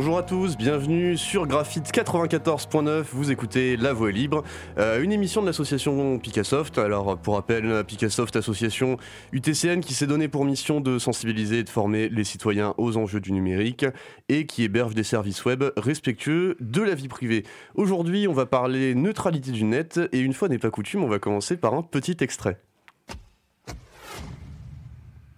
[0.00, 4.44] Bonjour à tous, bienvenue sur Graphite 94.9, vous écoutez La Voix libre,
[4.78, 6.78] euh, une émission de l'association Picassoft.
[6.78, 8.96] Alors pour rappel, Picassoft association
[9.32, 13.18] UTCN qui s'est donné pour mission de sensibiliser et de former les citoyens aux enjeux
[13.18, 13.86] du numérique
[14.28, 17.42] et qui héberge des services web respectueux de la vie privée.
[17.74, 21.18] Aujourd'hui on va parler neutralité du net et une fois n'est pas coutume, on va
[21.18, 22.60] commencer par un petit extrait.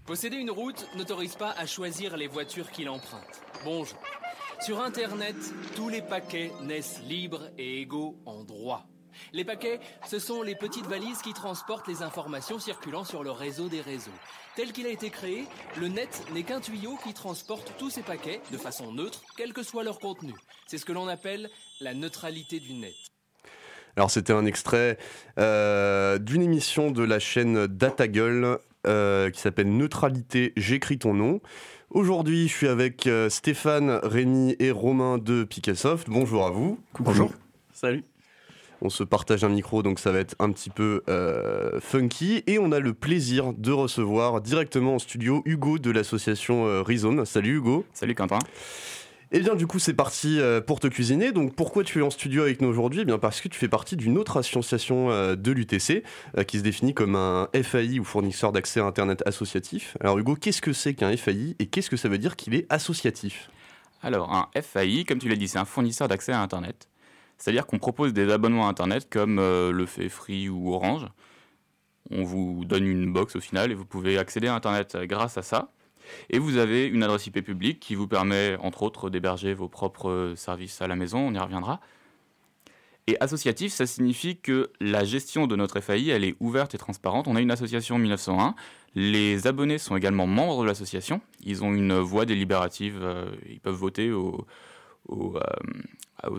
[0.04, 3.40] Posséder une route n'autorise pas à choisir les voitures qu'il emprunte.
[3.64, 3.98] Bonjour.
[4.60, 5.36] Sur Internet,
[5.74, 8.84] tous les paquets naissent libres et égaux en droit.
[9.32, 13.70] Les paquets, ce sont les petites valises qui transportent les informations circulant sur le réseau
[13.70, 14.10] des réseaux.
[14.56, 15.46] Tel qu'il a été créé,
[15.80, 19.62] le net n'est qu'un tuyau qui transporte tous ces paquets de façon neutre, quel que
[19.62, 20.34] soit leur contenu.
[20.66, 21.48] C'est ce que l'on appelle
[21.80, 22.94] la neutralité du net.
[23.96, 24.98] Alors c'était un extrait
[25.38, 31.40] euh, d'une émission de la chaîne Datagull euh, qui s'appelle Neutralité, j'écris ton nom.
[31.90, 36.08] Aujourd'hui, je suis avec euh, Stéphane, Rémi et Romain de Picassoft.
[36.08, 36.78] Bonjour à vous.
[37.00, 37.32] Bonjour.
[37.72, 38.04] Salut.
[38.80, 42.44] On se partage un micro, donc ça va être un petit peu euh, funky.
[42.46, 47.24] Et on a le plaisir de recevoir directement en studio Hugo de l'association euh, Rhizome.
[47.24, 47.84] Salut Hugo.
[47.92, 48.38] Salut Quentin.
[49.32, 51.30] Et eh bien du coup c'est parti euh, pour te cuisiner.
[51.30, 53.02] Donc pourquoi tu es en studio avec nous aujourd'hui?
[53.02, 56.02] Eh bien parce que tu fais partie d'une autre association euh, de l'UTC
[56.36, 59.96] euh, qui se définit comme un FAI ou fournisseur d'accès à Internet associatif.
[60.00, 62.66] Alors Hugo, qu'est-ce que c'est qu'un FAI et qu'est-ce que ça veut dire qu'il est
[62.70, 63.50] associatif?
[64.02, 66.88] Alors un FAI, comme tu l'as dit, c'est un fournisseur d'accès à Internet.
[67.38, 71.06] C'est-à-dire qu'on propose des abonnements à Internet comme le fait Free ou Orange.
[72.10, 75.42] On vous donne une box au final et vous pouvez accéder à Internet grâce à
[75.42, 75.70] ça.
[76.30, 80.34] Et vous avez une adresse IP publique qui vous permet, entre autres, d'héberger vos propres
[80.36, 81.80] services à la maison, on y reviendra.
[83.06, 87.26] Et associatif, ça signifie que la gestion de notre FAI, elle est ouverte et transparente.
[87.26, 88.54] On a une association 1901.
[88.94, 91.20] Les abonnés sont également membres de l'association.
[91.44, 93.00] Ils ont une voix délibérative.
[93.02, 94.30] Euh, ils peuvent voter euh,
[95.08, 95.38] aux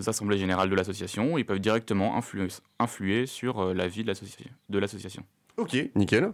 [0.08, 1.38] assemblées générales de l'association.
[1.38, 2.22] Ils peuvent directement
[2.80, 5.24] influer, sur euh, la vie de l'association.
[5.58, 6.32] Ok, nickel.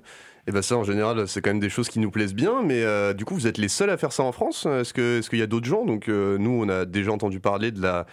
[0.47, 2.63] Et eh bien ça, en général, c'est quand même des choses qui nous plaisent bien,
[2.63, 5.03] mais euh, du coup, vous êtes les seuls à faire ça en France Est-ce qu'il
[5.03, 5.83] est y a d'autres gens?
[5.83, 8.05] Donc euh, nous, on a déjà entendu parler de la,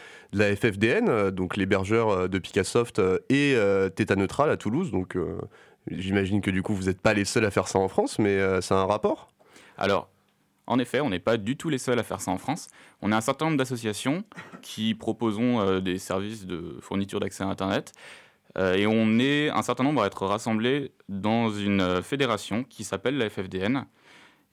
[0.57, 3.57] FFDN, euh, donc l'hébergeur de Picassoft et
[3.95, 4.91] Theta Neutral à Toulouse.
[4.91, 5.17] Donc
[5.89, 8.43] j'imagine que du coup, vous n'êtes pas les seuls à faire ça en France, mais
[8.43, 9.29] a un rapport?
[9.79, 10.09] Alors,
[10.67, 12.67] en effet, on n'est pas du tout les seuls à faire ça en France.
[13.01, 14.25] On a un certain nombre d'associations
[14.61, 17.93] qui proposons des services de fourniture d'accès à Internet.
[18.57, 22.85] Euh, et on est un certain nombre à être rassemblés dans une euh, fédération qui
[22.85, 23.87] s'appelle la FFDN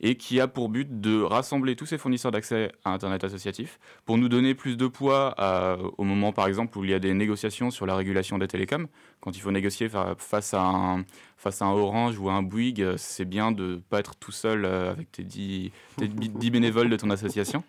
[0.03, 4.17] et qui a pour but de rassembler tous ces fournisseurs d'accès à Internet associatif pour
[4.17, 5.35] nous donner plus de poids
[5.99, 8.87] au moment, par exemple, où il y a des négociations sur la régulation des télécoms.
[9.19, 11.05] Quand il faut négocier face à un,
[11.37, 14.31] face à un Orange ou à un Bouygues, c'est bien de ne pas être tout
[14.31, 15.71] seul euh, avec tes 10,
[16.49, 17.63] bénévoles de ton association.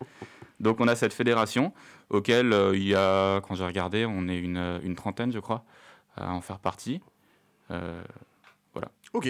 [0.58, 1.74] Donc on a cette fédération
[2.08, 5.66] auquel il y a, quand j'ai regardé, on est une trentaine, je crois
[6.16, 7.00] à en faire partie.
[7.70, 8.02] Euh,
[8.72, 8.90] voilà.
[9.12, 9.28] Ok.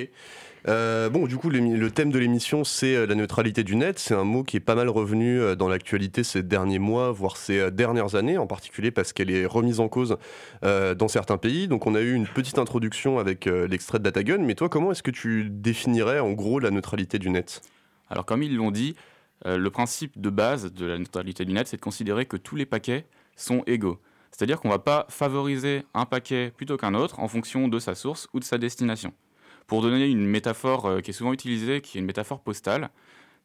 [0.69, 3.99] Euh, bon, du coup, le thème de l'émission, c'est euh, la neutralité du net.
[3.99, 7.71] C'est un mot qui est pas mal revenu dans l'actualité ces derniers mois, voire ces
[7.73, 10.17] dernières années, en particulier parce qu'elle est remise en cause
[10.63, 11.67] dans certains pays.
[11.67, 14.39] Donc, on a eu une petite introduction avec l'extrait de Datagun.
[14.39, 17.63] Mais toi, comment est-ce que tu définirais en gros la neutralité du net?
[18.09, 18.95] Alors, comme ils l'ont dit,
[19.45, 22.67] le principe de base de la neutralité du net, c'est de considérer que tous les
[22.67, 23.99] paquets sont égaux.
[24.33, 27.95] C'est-à-dire qu'on ne va pas favoriser un paquet plutôt qu'un autre en fonction de sa
[27.95, 29.13] source ou de sa destination.
[29.67, 32.91] Pour donner une métaphore euh, qui est souvent utilisée, qui est une métaphore postale,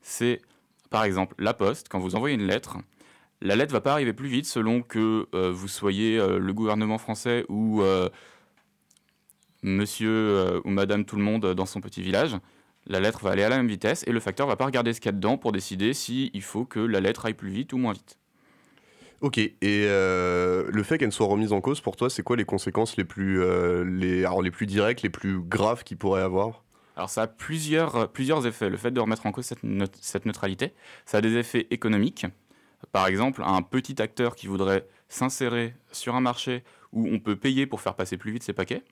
[0.01, 0.41] c'est
[0.89, 2.77] par exemple la poste, quand vous envoyez une lettre,
[3.41, 6.97] la lettre va pas arriver plus vite selon que euh, vous soyez euh, le gouvernement
[6.97, 7.83] français ou
[9.63, 12.37] monsieur ou madame tout le monde dans son petit village.
[12.85, 15.01] La lettre va aller à la même vitesse et le facteur va pas regarder ce
[15.01, 17.77] qu'il y a dedans pour décider s'il faut que la lettre aille plus vite ou
[17.77, 18.17] moins vite.
[19.21, 22.45] Ok, et euh, le fait qu'elle soit remise en cause, pour toi, c'est quoi les
[22.45, 26.63] conséquences les plus, euh, les, alors les plus directes, les plus graves qu'il pourrait avoir?
[26.95, 28.69] Alors ça a plusieurs, plusieurs effets.
[28.69, 29.61] Le fait de remettre en cause cette,
[30.01, 30.73] cette neutralité,
[31.05, 32.25] ça a des effets économiques.
[32.91, 36.63] Par exemple, un petit acteur qui voudrait s'insérer sur un marché
[36.93, 38.83] où on peut payer pour faire passer plus vite ses paquets,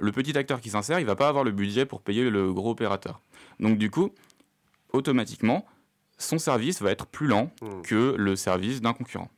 [0.00, 2.70] le petit acteur qui s'insère, il va pas avoir le budget pour payer le gros
[2.70, 3.20] opérateur.
[3.60, 4.10] Donc du coup,
[4.92, 5.64] automatiquement,
[6.18, 7.82] son service va être plus lent hmm.
[7.82, 9.30] que le service d'un concurrent.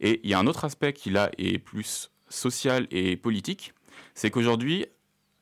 [0.00, 3.74] Et il y a un autre aspect qui là est plus social et politique,
[4.14, 4.86] c'est qu'aujourd'hui,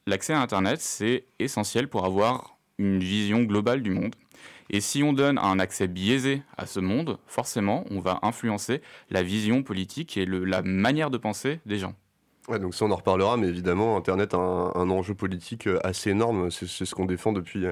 [0.07, 4.15] l'accès à Internet, c'est essentiel pour avoir une vision globale du monde.
[4.71, 9.23] Et si on donne un accès biaisé à ce monde, forcément, on va influencer la
[9.23, 11.95] vision politique et la manière de penser des gens.
[12.49, 16.51] Ouais, donc ça on en reparlera, mais évidemment, Internet a un, enjeu politique assez énorme,
[16.51, 17.67] c'est ce qu'on défend depuis,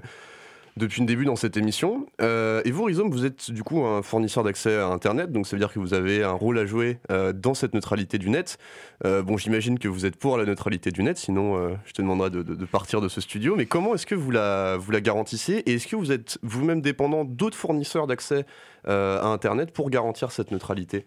[0.77, 2.07] depuis le début dans cette émission.
[2.21, 5.57] Euh, et vous, Rhizome, vous êtes du coup un fournisseur d'accès à Internet, donc ça
[5.57, 8.59] veut dire que vous avez un rôle à jouer euh, dans cette neutralité du net.
[9.05, 12.31] Euh, bon, j'imagine que vous êtes pour la neutralité du net, sinon je te demanderai
[12.31, 13.57] de, partir de ce studio.
[13.57, 15.63] Mais comment est-ce que vous la, vous la garantissez?
[15.67, 18.45] Et est-ce que vous êtes vous-même dépendant d'autres fournisseurs d'accès
[18.85, 21.07] à Internet pour garantir cette neutralité?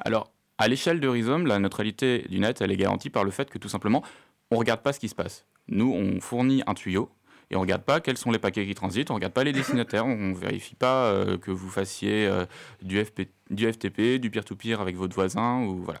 [0.00, 3.48] Alors, à l'échelle de Rhizome, la neutralité du net, elle est garantie par le fait
[3.48, 4.02] que tout simplement,
[4.50, 5.46] on ne regarde pas ce qui se passe.
[5.68, 7.10] Nous, on fournit un tuyau
[7.50, 10.06] et on regarde pas quels sont les paquets qui transitent, on regarde pas les destinataires,
[10.06, 12.46] on vérifie pas euh, que vous fassiez euh,
[12.82, 13.02] du,
[13.50, 16.00] du FTP, du peer-to-peer avec votre voisin ou voilà.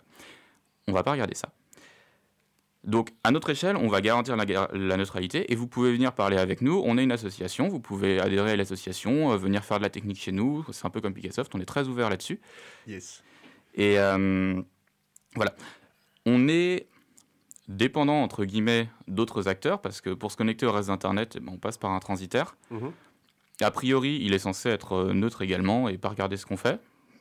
[0.88, 1.48] On va pas regarder ça.
[2.82, 6.60] Donc, à notre échelle, on va garantir la, neutralité et vous pouvez venir parler avec
[6.60, 6.82] nous.
[6.84, 10.18] On est une association, vous pouvez adhérer à l'association, euh, venir faire de la technique
[10.18, 10.66] chez nous.
[10.70, 12.40] C'est un peu comme Picassoft, on est très ouvert là-dessus.
[12.86, 13.22] Yes.
[13.74, 13.96] Et
[15.34, 15.54] voilà.
[16.26, 16.86] On est
[17.68, 21.52] dépendant entre guillemets d'autres acteurs parce que pour se connecter au reste d'Internet, eh ben,
[21.54, 22.56] on passe par un transitaire.
[22.70, 22.92] Mhm.
[23.60, 26.80] A priori, il est censé être euh, neutre également et pas regarder ce qu'on fait.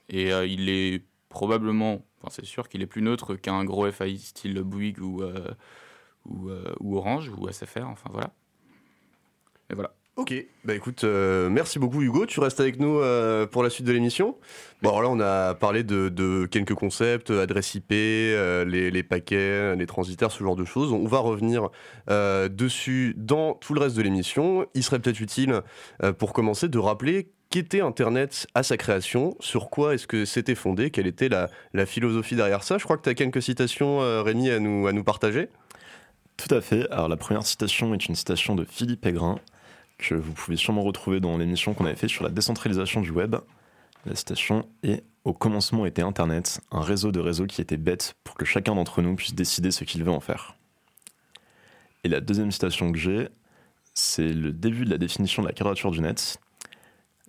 [0.09, 4.17] Et euh, il est probablement, enfin c'est sûr qu'il est plus neutre qu'un gros FAI
[4.17, 5.51] style Bouygues ou, euh,
[6.25, 6.49] ou,
[6.79, 8.33] ou, Orange ou SFR, enfin voilà.
[9.69, 9.95] Et voilà.
[10.15, 10.31] Ok,
[10.63, 13.91] bah écoute, euh, merci beaucoup Hugo, tu restes avec nous euh, pour la suite de
[13.91, 14.37] l'émission.
[14.83, 19.87] Bon alors là on a parlé de, quelques concepts, adresse IP, euh, les, paquets, les
[19.87, 20.93] transitaires, ce genre de choses.
[20.93, 21.69] On va revenir
[22.07, 24.67] dessus dans tout le reste de l'émission.
[24.75, 25.61] Il serait peut-être utile
[26.19, 30.91] pour commencer de rappeler qu'était Internet à sa création, sur quoi est-ce que c'était fondé,
[30.91, 31.49] quelle était la,
[31.87, 32.77] philosophie derrière ça.
[32.77, 35.49] Je crois que tu as quelques citations Rémi à nous, à nous partager.
[36.37, 36.87] Tout à fait.
[36.91, 39.39] Alors la première citation est une citation de Philippe Aigrin
[40.09, 43.35] que vous pouvez sûrement retrouver dans l'émission qu'on avait fait sur la décentralisation du web.
[44.05, 48.35] La citation est Au commencement était Internet, un réseau de réseaux qui était bête pour
[48.35, 50.55] que chacun d'entre nous puisse décider ce qu'il veut en faire.
[52.03, 53.29] Et la deuxième citation que j'ai,
[53.93, 56.37] c'est le début de la définition de la quadrature du net.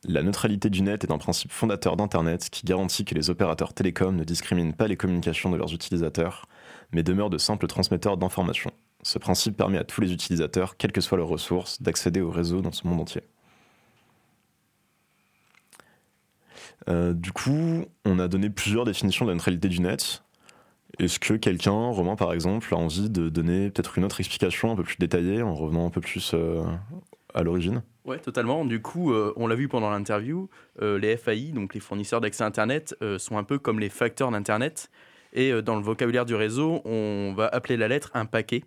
[0.03, 4.17] La neutralité du net est un principe fondateur d'Internet qui garantit que les opérateurs télécoms
[4.17, 6.47] ne discriminent pas les communications de leurs utilisateurs,
[6.93, 8.73] mais demeurent de simples transmetteurs d'informations.
[9.05, 12.63] Ce principe permet à tous les utilisateurs, quelles que soient leurs ressources, d'accéder au réseau
[12.63, 13.21] dans ce monde entier.
[16.89, 20.23] Euh, du coup, on a donné plusieurs définitions de la neutralité du net.
[20.99, 24.77] Est-ce que quelqu'un, Romain par exemple, a envie de donner peut-être une autre explication un
[24.77, 26.65] peu plus détaillée en revenant un peu plus euh,
[27.35, 27.83] à l'origine?
[28.07, 28.65] Ouais, totalement.
[28.65, 30.49] Du coup, euh, on l'a vu pendant l'interview,
[30.81, 34.91] les FAI, donc les fournisseurs d'accès Internet, sont un peu comme les facteurs d'Internet.
[35.35, 38.63] Et dans le vocabulaire du réseau, on va appeler la lettre un paquet.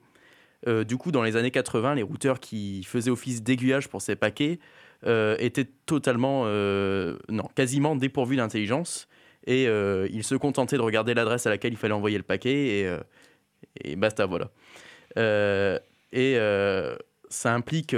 [0.65, 4.15] Euh, du coup, dans les années 80, les routeurs qui faisaient office d'aiguillage pour ces
[4.15, 4.59] paquets
[5.05, 9.07] euh, étaient totalement, euh, non, quasiment dépourvus d'intelligence.
[9.45, 12.85] Et ils se contentaient de regarder l'adresse à laquelle il fallait envoyer le paquet
[13.81, 14.51] et, basta, voilà.
[16.11, 16.37] et
[17.29, 17.95] ça implique,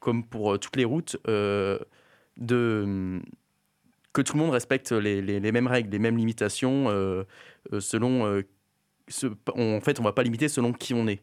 [0.00, 1.78] comme pour toutes les routes, que
[4.14, 6.86] tout le monde respecte les, mêmes règles, les mêmes limitations
[7.78, 8.24] selon.
[8.24, 11.20] en fait, on ne va pas limiter selon qui on est.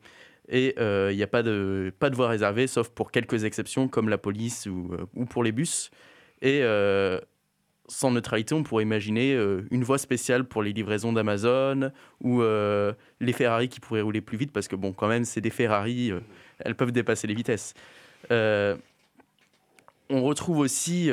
[0.49, 3.87] Et euh, il n'y a pas de, pas de voie réservée, sauf pour quelques exceptions
[3.87, 5.89] comme la police ou, euh, ou pour les bus.
[6.41, 7.19] Et euh,
[7.87, 9.33] sans neutralité, on pourrait imaginer
[9.69, 14.51] une voie spéciale pour les livraisons d'Amazon ou les Ferrari qui pourraient rouler plus vite
[14.51, 16.11] parce que, bon, quand même, c'est des Ferrari,
[16.57, 17.75] elles peuvent dépasser les vitesses.
[18.31, 18.75] on
[20.09, 21.11] retrouve aussi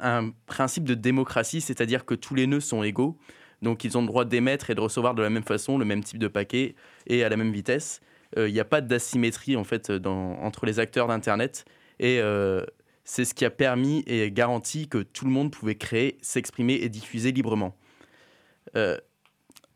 [0.00, 3.16] un principe de démocratie, c'est-à-dire que tous les nœuds sont égaux.
[3.62, 6.02] Donc, ils ont le droit d'émettre et de recevoir de la même façon le même
[6.02, 6.74] type de paquet
[7.06, 8.00] et à la même vitesse.
[8.36, 11.64] Euh, il n'y a pas d'asymétrie en fait entre les acteurs d'Internet
[12.00, 12.64] et euh,
[13.04, 16.88] c'est ce qui a permis et garanti que tout le monde pouvait créer, s'exprimer et
[16.88, 17.76] diffuser librement.
[18.76, 18.98] Euh,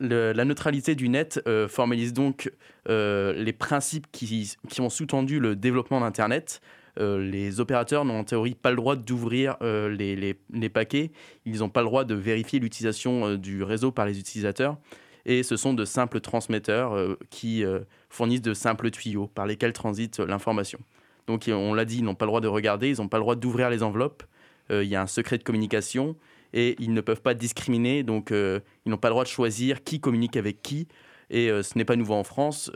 [0.00, 2.52] la neutralité du net formalise donc
[2.86, 6.60] les principes qui, ont sous-tendu le développement d'Internet.
[6.98, 11.10] les opérateurs n'ont en théorie pas le droit d'ouvrir les, les, paquets,
[11.46, 14.78] ils n'ont pas le droit de vérifier l'utilisation du réseau par les utilisateurs
[15.26, 19.72] et ce sont de simples transmetteurs euh, qui euh, fournissent de simples tuyaux par lesquels
[19.72, 20.78] transite l'information.
[21.26, 23.22] Donc on l'a dit, ils n'ont pas le droit de regarder, ils n'ont pas le
[23.22, 24.22] droit d'ouvrir les enveloppes,
[24.70, 26.16] euh, il y a un secret de communication
[26.54, 30.00] et ils ne peuvent pas discriminer, donc ils n'ont pas le droit de choisir qui
[30.00, 30.88] communique avec qui.
[31.28, 32.72] Et ce n'est pas nouveau en France.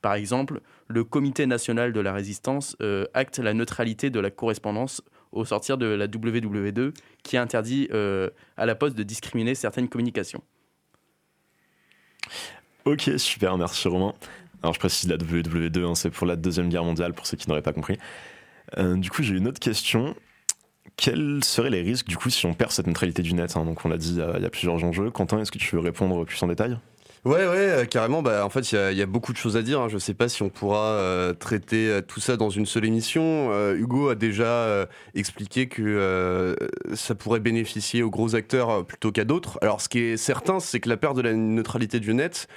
[0.00, 2.76] par exemple, le Comité national de la résistance
[3.14, 7.88] acte la neutralité de la correspondance au sortir de la WW2 qui interdit
[8.56, 10.42] à la Poste de discriminer certaines communications.
[12.84, 14.14] Ok, super, merci Romain.
[14.62, 17.48] Alors je précise la WW2, hein, c'est pour la Deuxième Guerre mondiale, pour ceux qui
[17.48, 17.98] n'auraient pas compris.
[18.78, 20.14] Euh, du coup, j'ai une autre question.
[20.96, 23.64] Quels seraient les risques, du coup, si on perd cette neutralité du net hein?
[23.64, 25.10] Donc on l'a dit, il y, a plusieurs enjeux.
[25.10, 26.78] Quentin, est-ce que tu veux répondre plus en détail?
[27.24, 28.20] Ouais, ouais, euh, carrément.
[28.20, 29.80] Bah, en fait, il y, a beaucoup de choses à dire.
[29.80, 29.88] Hein.
[29.88, 32.84] Je ne sais pas si on pourra euh, traiter euh, tout ça dans une seule
[32.84, 33.52] émission.
[33.76, 36.56] Hugo a déjà expliqué que
[36.94, 39.56] ça pourrait bénéficier aux gros acteurs plutôt qu'à d'autres.
[39.62, 42.48] Alors, ce qui est certain, c'est que la perte de la neutralité du net,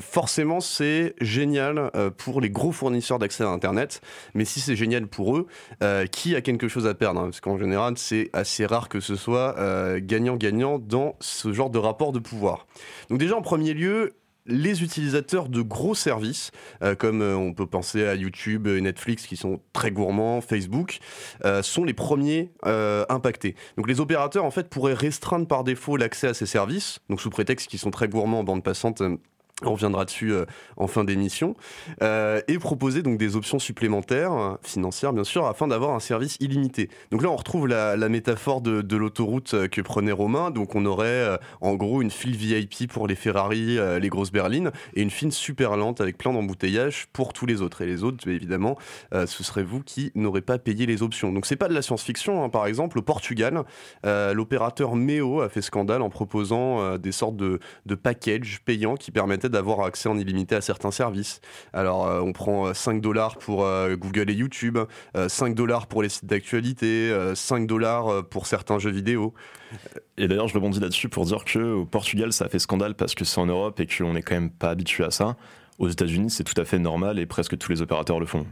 [0.00, 4.00] forcément, c'est génial pour les gros fournisseurs d'accès à Internet.
[4.34, 5.46] Mais si c'est génial pour eux,
[6.10, 7.24] qui a quelque chose à perdre hein?
[7.24, 9.56] Parce qu'en général, c'est assez rare que ce soit
[9.98, 12.66] gagnant-gagnant dans ce genre de rapport de pouvoir.
[13.10, 14.05] Donc déjà, en premier lieu,
[14.46, 16.50] les utilisateurs de gros services,
[16.82, 20.98] euh, comme euh, on peut penser à YouTube et Netflix qui sont très gourmands, Facebook,
[21.44, 22.52] euh, sont les premiers
[23.08, 23.54] impactés.
[23.76, 27.30] Donc les opérateurs en fait pourraient restreindre par défaut l'accès à ces services, donc sous
[27.30, 29.02] prétexte qu'ils sont très gourmands en bande passante
[29.64, 30.44] on reviendra dessus euh,
[30.76, 31.56] en fin d'émission,
[32.02, 36.90] euh, et proposer donc des options supplémentaires, financières bien sûr, afin d'avoir un service illimité.
[37.10, 40.50] Donc là, on retrouve la, métaphore de, l'autoroute euh, que prenait Romain.
[40.50, 45.02] Donc on aurait en gros une file VIP pour les Ferrari, les grosses berlines, et
[45.02, 47.80] une file super lente avec plein d'embouteillages pour tous les autres.
[47.82, 48.76] Et les autres, évidemment,
[49.12, 51.32] ce serait vous qui n'aurez pas payé les options.
[51.32, 52.44] Donc c'est pas de la science-fiction.
[52.44, 52.48] Hein.
[52.48, 53.64] Par exemple, au Portugal,
[54.04, 59.45] l'opérateur Meo a fait scandale en proposant des sortes de, de packages payants qui permettaient
[59.48, 61.40] d'avoir accès en illimité à certains services.
[61.72, 64.78] Alors, euh, on prend 5 euh, dollars pour euh, Google et YouTube,
[65.14, 69.34] 5 dollars pour les sites d'actualité, 5 dollars pour certains jeux vidéo.
[70.16, 73.24] Et d'ailleurs, je rebondis là-dessus pour dire que au Portugal, ça fait scandale parce que
[73.24, 75.36] c'est en Europe et qu'on n'est quand même pas habitué à ça.
[75.78, 78.46] Aux États-Unis, c'est tout à fait normal et presque tous les opérateurs le font.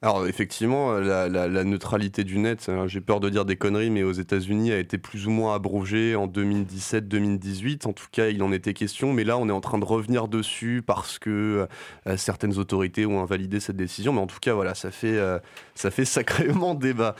[0.00, 4.70] Alors effectivement, la, neutralité du net, j'ai peur de dire des conneries, mais aux États-Unis
[4.70, 7.88] a été plus ou moins abrogée en 2017-2018.
[7.88, 10.28] En tout cas, il en était question, mais là, on est en train de revenir
[10.28, 11.66] dessus parce que
[12.06, 14.12] euh, certaines autorités ont invalidé cette décision.
[14.12, 15.40] Mais en tout cas, voilà, ça fait euh,
[15.74, 17.16] ça fait sacrément débat.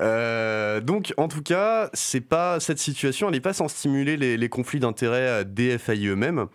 [0.00, 4.48] Euh, donc, en tout cas, c'est pas cette situation, elle n'est pas sans stimuler les,
[4.48, 6.46] conflits d'intérêts des FAI eux-mêmes.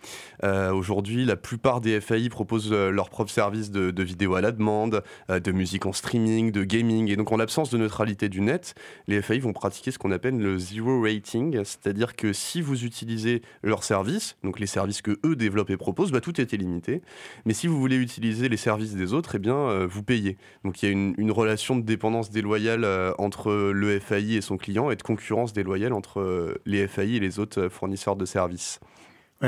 [0.42, 5.02] Aujourd'hui, la plupart des FAI proposent leurs propres services de, de vidéo à la demande,
[5.28, 7.10] de musique en streaming, de gaming.
[7.10, 8.74] Et donc, en l'absence de neutralité du net,
[9.06, 13.42] les FAI vont pratiquer ce qu'on appelle le zero rating, c'est-à-dire que si vous utilisez
[13.62, 17.02] leurs services, donc les services que eux développent et proposent, bah, tout est illimité.
[17.46, 20.36] Mais si vous voulez utiliser les services des autres, eh bien, euh, vous payez.
[20.64, 24.56] Donc, il y a une, relation de dépendance déloyale euh, entre le FAI et son
[24.56, 28.78] client et de concurrence déloyale entre euh, les FAI et les autres fournisseurs de services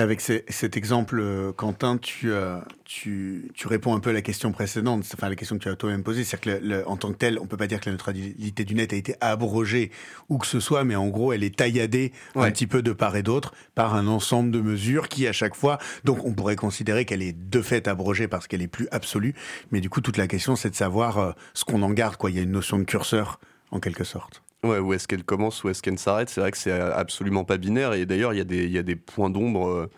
[0.01, 5.05] avec cet exemple, euh, Quentin, euh, tu, tu, réponds un peu à la question précédente,
[5.15, 7.47] enfin la question que tu as toi-même posée, c'est-à-dire que en tant que tel, on
[7.47, 9.91] peut pas dire que la neutralité du net a été abrogée
[10.29, 13.17] ou que ce soit, mais en gros, elle est tailladée un petit peu de part
[13.17, 17.05] et d'autre par un ensemble de mesures qui, à chaque fois, donc on pourrait considérer
[17.05, 19.35] qu'elle est de fait abrogée parce qu'elle est plus absolue,
[19.71, 22.31] mais du coup, toute la question, c'est de savoir euh, ce qu'on en garde, quoi.
[22.31, 24.43] Il y a une notion de curseur, en quelque sorte.
[24.67, 27.57] Ouais, où est-ce qu'elle commence, où est-ce qu'elle s'arrête C'est vrai que c'est absolument pas
[27.57, 27.93] binaire.
[27.93, 29.89] Et d'ailleurs, il y, y, a des points d'ombre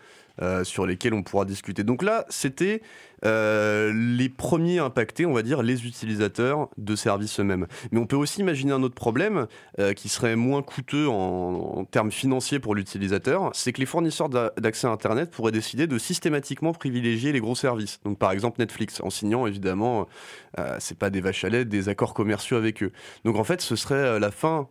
[0.41, 1.83] euh, euh, sur lesquels on pourra discuter.
[1.83, 2.81] Donc là, c'était
[3.25, 7.67] euh, les premiers impactés, on va dire, les utilisateurs de services eux-mêmes.
[7.91, 9.47] Mais on peut aussi imaginer un autre problème
[9.79, 14.87] euh, qui serait moins coûteux en, termes financiers pour l'utilisateur, c'est que les fournisseurs d'accès
[14.87, 17.99] à Internet pourraient décider de systématiquement privilégier les gros services.
[18.03, 20.07] Donc par exemple Netflix, en signant évidemment,
[20.77, 22.91] c'est pas des vaches à lait, des accords commerciaux avec eux.
[23.23, 24.67] Donc en fait, ce serait la fin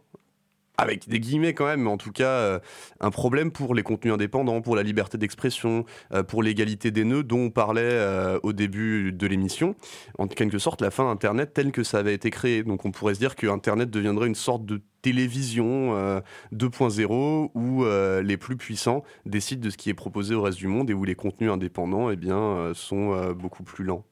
[0.78, 2.58] avec des guillemets quand même, mais en tout cas, euh,
[3.00, 7.24] un problème pour les contenus indépendants, pour la liberté d'expression, euh, pour l'égalité des nœuds
[7.24, 9.74] dont on parlait euh, au début de l'émission.
[10.18, 12.62] En quelque sorte, la fin d'Internet telle que ça avait été créé.
[12.62, 16.20] Donc on pourrait se dire que Internet deviendrait une sorte de télévision
[16.52, 17.84] 2.0 où
[18.22, 21.04] les plus puissants décident de ce qui est proposé au reste du monde et où
[21.04, 24.04] les contenus indépendants eh bien, sont beaucoup plus lents.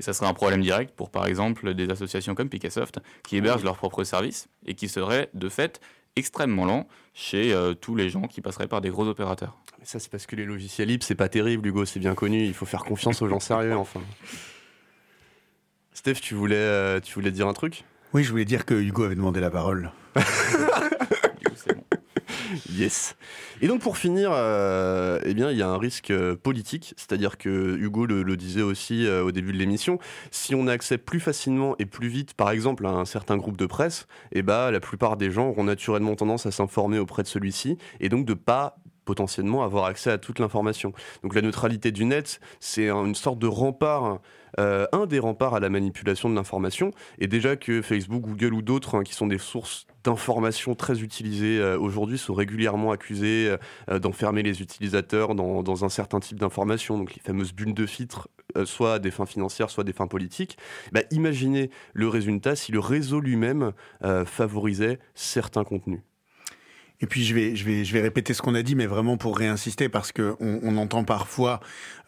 [0.00, 3.64] Et ça serait un problème direct pour, par exemple, des associations comme Picassoft qui hébergent
[3.64, 5.78] leurs propres services et qui seraient, de fait,
[6.16, 9.58] extrêmement lents chez euh, tous les gens qui passeraient par des gros opérateurs.
[9.78, 12.46] Mais ça, c'est parce que les logiciels libres, c'est pas terrible, Hugo, c'est bien connu.
[12.46, 14.00] Il faut faire confiance aux gens sérieux, enfin.
[15.92, 17.84] Steph, tu voulais, euh, tu voulais dire un truc?
[18.14, 19.92] Oui, je voulais dire que Hugo avait demandé la parole.
[22.76, 23.16] Yes.
[23.60, 27.36] Et donc pour finir, euh, eh bien il y a un risque euh, politique, c'est-à-dire
[27.36, 29.98] que Hugo le, disait aussi euh, au début de l'émission,
[30.30, 33.66] si on accède plus facilement et plus vite, par exemple, à un certain groupe de
[33.66, 37.76] presse, eh ben, la plupart des gens auront naturellement tendance à s'informer auprès de celui-ci
[37.98, 40.92] et donc de pas potentiellement avoir accès à toute l'information.
[41.22, 44.20] Donc la neutralité du net, c'est une sorte de rempart
[44.58, 46.90] un des remparts à la manipulation de l'information.
[47.18, 51.58] Et déjà que Facebook, Google ou d'autres, hein, qui sont des sources d'informations très utilisées
[51.58, 53.56] euh, aujourd'hui, sont régulièrement accusés
[53.90, 58.28] euh, d'enfermer les utilisateurs dans, un certain type d'informations, donc les fameuses bulles de filtre,
[58.64, 60.58] soit à des fins financières, soit à des fins politiques.
[60.92, 63.72] Bah, imaginez le résultat si le réseau lui-même
[64.26, 66.00] favorisait certains contenus.
[67.02, 69.16] Et puis je vais, je vais, je vais répéter ce qu'on a dit, mais vraiment
[69.16, 71.60] pour réinsister, parce que on, on entend parfois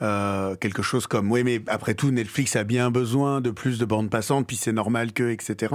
[0.03, 3.85] euh, quelque chose comme oui, mais après tout, Netflix a bien besoin de plus de
[3.87, 5.75] bandes passantes, puis c'est normal que, etc.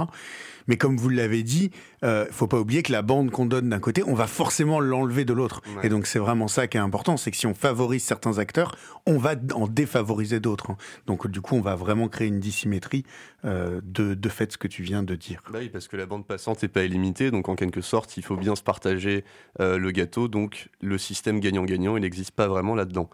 [0.68, 1.70] Mais comme vous l'avez dit,
[2.04, 5.24] euh, faut pas oublier que la bande qu'on donne d'un côté, on va forcément l'enlever
[5.24, 5.62] de l'autre.
[5.76, 5.86] Ouais.
[5.86, 8.76] Et donc c'est vraiment ça qui est important, c'est que si on favorise certains acteurs,
[9.06, 10.70] on va en défavoriser d'autres.
[10.70, 10.76] hein.
[11.06, 13.04] Donc du coup, on va vraiment créer une dissymétrie
[13.44, 15.42] euh, de, de fait ce que tu viens de dire.
[15.52, 18.22] Bah oui, parce que la bande passante n'est pas illimitée, donc en quelque sorte, il
[18.22, 19.24] faut bien se partager
[19.60, 23.08] euh, le gâteau, donc le système gagnant-gagnant, il n'existe pas vraiment là-dedans.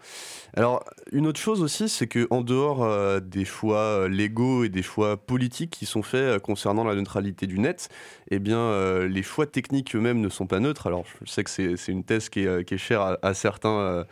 [0.55, 4.69] Alors, une autre chose aussi, c'est que en dehors euh, des choix euh, légaux et
[4.69, 7.89] des choix politiques qui sont faits concernant la neutralité du net,
[8.29, 10.87] eh bien, euh, les choix techniques eux-mêmes ne sont pas neutres.
[10.87, 14.05] Alors, je sais que c'est une thèse qui est, euh, chère à, certains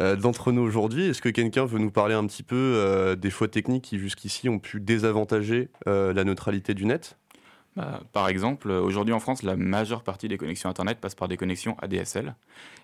[0.00, 1.06] euh, d'entre nous aujourd'hui.
[1.08, 4.58] Est-ce que quelqu'un veut nous parler un petit peu des choix techniques qui jusqu'ici ont
[4.58, 7.16] pu désavantager la neutralité du net?
[7.74, 11.36] Bah, par exemple, aujourd'hui en France, la majeure partie des connexions Internet passe par des
[11.36, 12.34] connexions ADSL.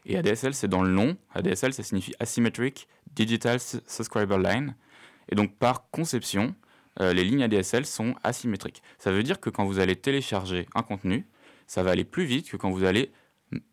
[0.07, 1.17] Et ADSL, c'est dans le nom.
[1.35, 4.75] ADSL, ça signifie Asymmetric Digital Subscriber Line.
[5.31, 6.55] Et donc, par conception,
[7.01, 8.83] euh, les lignes ADSL sont asymétriques.
[8.99, 11.27] Ça veut dire que quand vous allez télécharger un contenu,
[11.67, 13.13] ça va aller plus vite que quand vous allez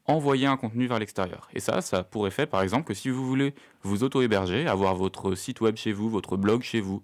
[0.06, 1.50] envoyer un contenu vers l'extérieur.
[1.54, 4.96] Et ça, ça a pour effet, par exemple, que si vous voulez vous auto-héberger, avoir
[4.96, 7.04] votre site web chez vous, votre blog chez vous,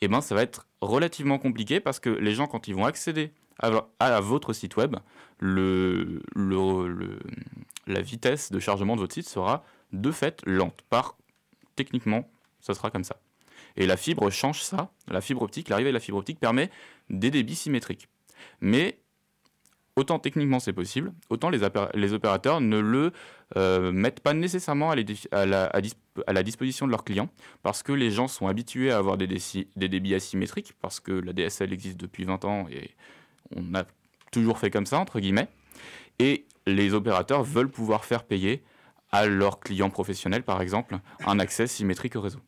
[0.00, 3.32] eh ben, ça va être relativement compliqué parce que les gens, quand ils vont accéder
[3.58, 4.96] à, votre site web,
[5.40, 6.04] la
[8.00, 10.82] vitesse de chargement de votre site sera de fait lente.
[10.88, 11.16] Par,
[11.74, 13.16] techniquement, ça sera comme ça.
[13.78, 14.90] Et la fibre change ça.
[15.08, 16.70] La fibre optique, l'arrivée de la fibre optique permet
[17.08, 18.08] des débits symétriques.
[18.60, 18.98] Mais
[19.96, 23.12] autant techniquement c'est possible, autant les, opéra- les opérateurs ne le
[23.56, 27.28] euh, mettent pas nécessairement à, la, disposition de leurs clients
[27.62, 29.28] parce que les gens sont habitués à avoir des
[29.76, 32.90] débits asymétriques parce que la DSL existe depuis 20 ans et
[33.54, 33.84] on a
[34.32, 35.48] toujours fait comme ça, entre guillemets.
[36.18, 38.62] Et les opérateurs veulent pouvoir faire payer
[39.10, 42.40] à leurs clients professionnels, par exemple, un accès symétrique au réseau.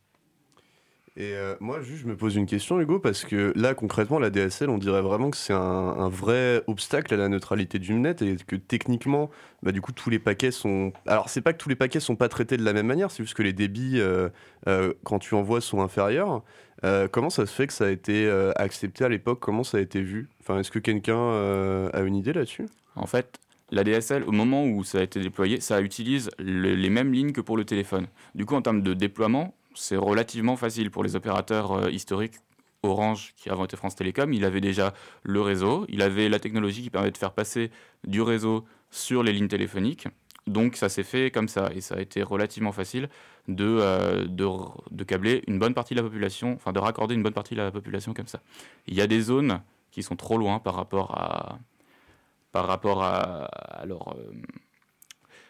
[1.21, 4.31] Et euh, moi, juste, je me pose une question, Hugo, parce que là, concrètement, la
[4.31, 8.37] DSL, on dirait vraiment que c'est un, vrai obstacle à la neutralité du net et
[8.47, 9.29] que techniquement,
[9.63, 10.95] bah, du coup, tous les paquets sont.
[11.07, 13.23] Alors, c'est pas que tous les paquets sont pas traités de la même manière, c'est
[13.23, 14.31] juste que les débits, euh,
[14.67, 16.43] euh, quand tu envoies, sont inférieurs.
[17.13, 19.41] Comment ça se fait que ça a été accepté à l'époque?
[19.41, 20.31] Comment ça a été vu?
[20.41, 22.65] Enfin, est-ce que quelqu'un a une idée là-dessus?
[22.97, 23.39] En fait,
[23.71, 27.33] la DSL, au moment où ça a été déployé, ça utilise le- les mêmes lignes
[27.33, 28.07] que pour le téléphone.
[28.35, 32.37] Du coup, en termes de déploiement, c'est relativement facile pour les opérateurs euh, historiques.
[32.83, 36.83] Orange, qui avant était France Télécom, il avait déjà le réseau, il avait la technologie
[36.83, 37.71] qui permet de faire passer
[38.05, 40.09] du réseau sur les lignes téléphoniques.
[40.47, 43.11] Donc ça s'est fait comme ça, et ça a été relativement facile
[43.49, 47.35] de, euh, de, câbler une bonne partie de la population, enfin de raccorder une bonne
[47.35, 48.41] partie de la population comme ça.
[48.87, 51.59] Il y a des zones qui sont trop loin par rapport à,
[52.53, 53.51] par rapport à,
[53.85, 53.97] euh,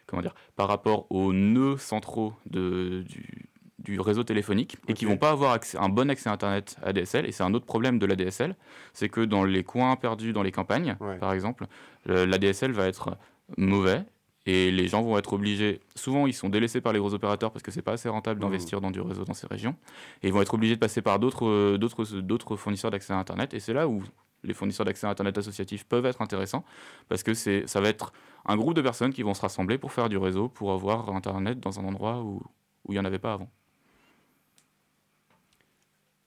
[0.07, 3.50] comment dire, par rapport aux nœuds centraux de, du,
[3.83, 5.13] du réseau téléphonique et qui Ok.
[5.13, 7.27] vont pas avoir accès, un bon accès à Internet ADSL.
[7.27, 8.55] Et c'est un autre problème de l'ADSL,
[8.93, 11.17] c'est que dans les coins perdus dans les campagnes, Ouais.
[11.19, 11.67] par exemple,
[12.07, 13.17] l'ADSL va être
[13.57, 14.05] mauvais.
[14.47, 17.63] Et les gens vont être obligés, souvent ils sont délaissés par les gros opérateurs parce
[17.63, 18.47] que c'est pas assez rentable Mhm.
[18.47, 19.77] d'investir dans du réseau dans ces régions,
[20.23, 23.19] et ils vont être obligés de passer par d'autres euh, d'autres d'autres fournisseurs d'accès à
[23.19, 24.03] Internet, et c'est là où
[24.43, 26.65] les fournisseurs d'accès à Internet associatifs peuvent être intéressants,
[27.11, 28.15] parce que c'est ça va être
[28.47, 31.61] un groupe de personnes qui vont se rassembler pour faire du réseau, pour avoir Internet
[31.61, 32.43] dans un endroit où
[32.87, 33.51] où il n'y en avait pas avant.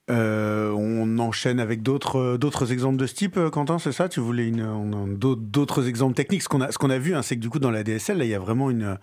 [0.09, 2.37] Euh, on enchaîne avec d'autres euh,
[2.71, 4.09] exemples de ce type, euh, Quentin, c'est ça?
[4.09, 4.45] Tu voulais
[4.91, 6.43] a d'autres- exemples techniques.
[6.43, 8.25] Ce qu'on a, ce a vu, hein, c'est que du coup, dans la DSL, là,
[8.25, 8.97] il y a vraiment une,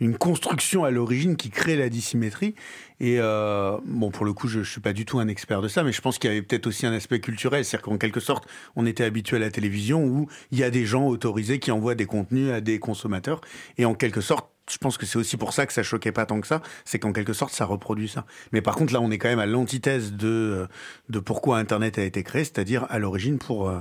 [0.00, 2.54] une construction à l'origine qui crée la dissymétrie.
[3.00, 5.68] Et euh, bon, pour le coup, je ne suis pas du tout un expert de
[5.68, 7.62] ça, mais je pense qu'il y avait peut-être aussi un aspect culturel.
[7.62, 10.86] C'est-à-dire qu'en quelque sorte, on était habitué à la télévision où il y a des
[10.86, 13.42] gens autorisés qui envoient des contenus à des consommateurs.
[13.76, 16.26] Et en quelque sorte, je pense que c'est aussi pour ça que ça choquait pas
[16.26, 18.24] tant que ça, c'est qu'en quelque sorte, ça reproduit ça.
[18.52, 20.66] Mais par contre, là, on est quand même à l'antithèse de, euh,
[21.08, 23.80] de pourquoi Internet a été créé, c'est-à-dire à, l'origine pour, euh,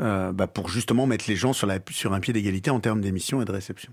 [0.00, 3.00] euh, bah, pour justement mettre les gens sur, la, sur un pied d'égalité en termes
[3.00, 3.92] d'émission et de réception.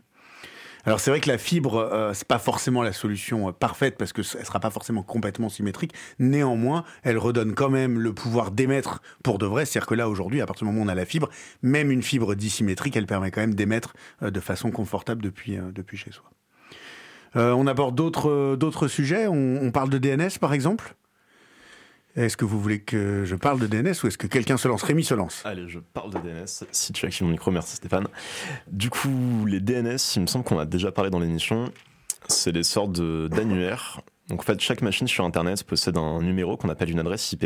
[0.88, 4.14] Alors c'est vrai que la fibre, euh, c'est pas forcément la solution euh, parfaite parce
[4.14, 5.94] que elle sera pas forcément complètement symétrique.
[6.18, 9.66] Néanmoins, elle redonne quand même le pouvoir d'émettre pour de vrai.
[9.66, 11.30] C'est-à-dire que là aujourd'hui, à partir du moment où on a la fibre,
[11.62, 15.72] même une fibre dissymétrique, elle permet quand même d'émettre euh, de façon confortable depuis euh,
[15.76, 16.24] depuis chez soi.
[17.36, 19.28] On aborde d'autres d'autres sujets.
[19.28, 20.96] On parle de DNS par exemple?
[22.16, 24.82] Est-ce que vous voulez que je parle de DNS ou est-ce que quelqu'un se lance
[24.82, 25.42] Rémi se lance?
[25.46, 26.46] Allez, je parle de DNS.
[26.72, 28.08] Si tu actives mon micro, merci Stéphane.
[28.72, 31.72] Du coup, les DNS, il me semble qu'on a déjà parlé dans l'émission.
[32.28, 34.02] C'est des sortes de- d'annuaires.
[34.30, 37.46] Donc en fait, chaque machine sur Internet possède un numéro qu'on appelle une adresse IP.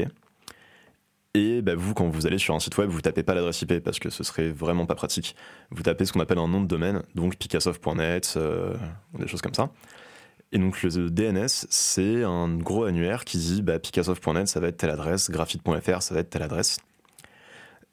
[1.34, 3.80] Et bah, vous, quand vous allez sur un site web, vous tapez pas l'adresse IP
[3.80, 5.36] parce que ce serait vraiment pas pratique.
[5.70, 8.74] Vous tapez ce qu'on appelle un nom de domaine, donc picassoft.net, euh,
[9.18, 9.70] des choses comme ça.
[10.52, 14.78] Et donc le DNS, c'est un gros annuaire qui dit bah, picassoft.net, ça va être
[14.78, 16.80] telle adresse, graphite.fr, ça va être telle adresse.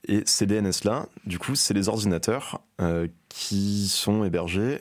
[0.06, 4.80] Et ces DNS-là, du coup, c'est les ordinateurs euh, qui sont hébergés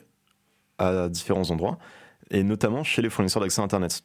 [0.77, 1.79] à différents endroits,
[2.29, 4.03] et notamment chez les fournisseurs d'accès Internet.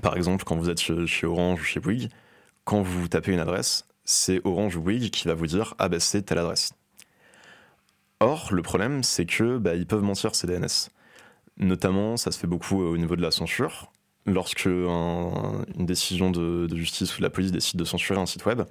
[0.00, 2.08] Par exemple, quand vous êtes chez, Orange ou chez Bouygues,
[2.64, 6.00] quand vous tapez une adresse, c'est Orange ou Bouygues qui va vous dire ah ben
[6.00, 6.72] c'est telle adresse.
[8.20, 10.90] Or, le problème, c'est que bah, ils peuvent mentir ces DNS.
[11.58, 13.92] Notamment, ça se fait beaucoup au niveau de la censure.
[14.24, 18.62] Lorsque une décision de, justice ou de la police décide de censurer un site web,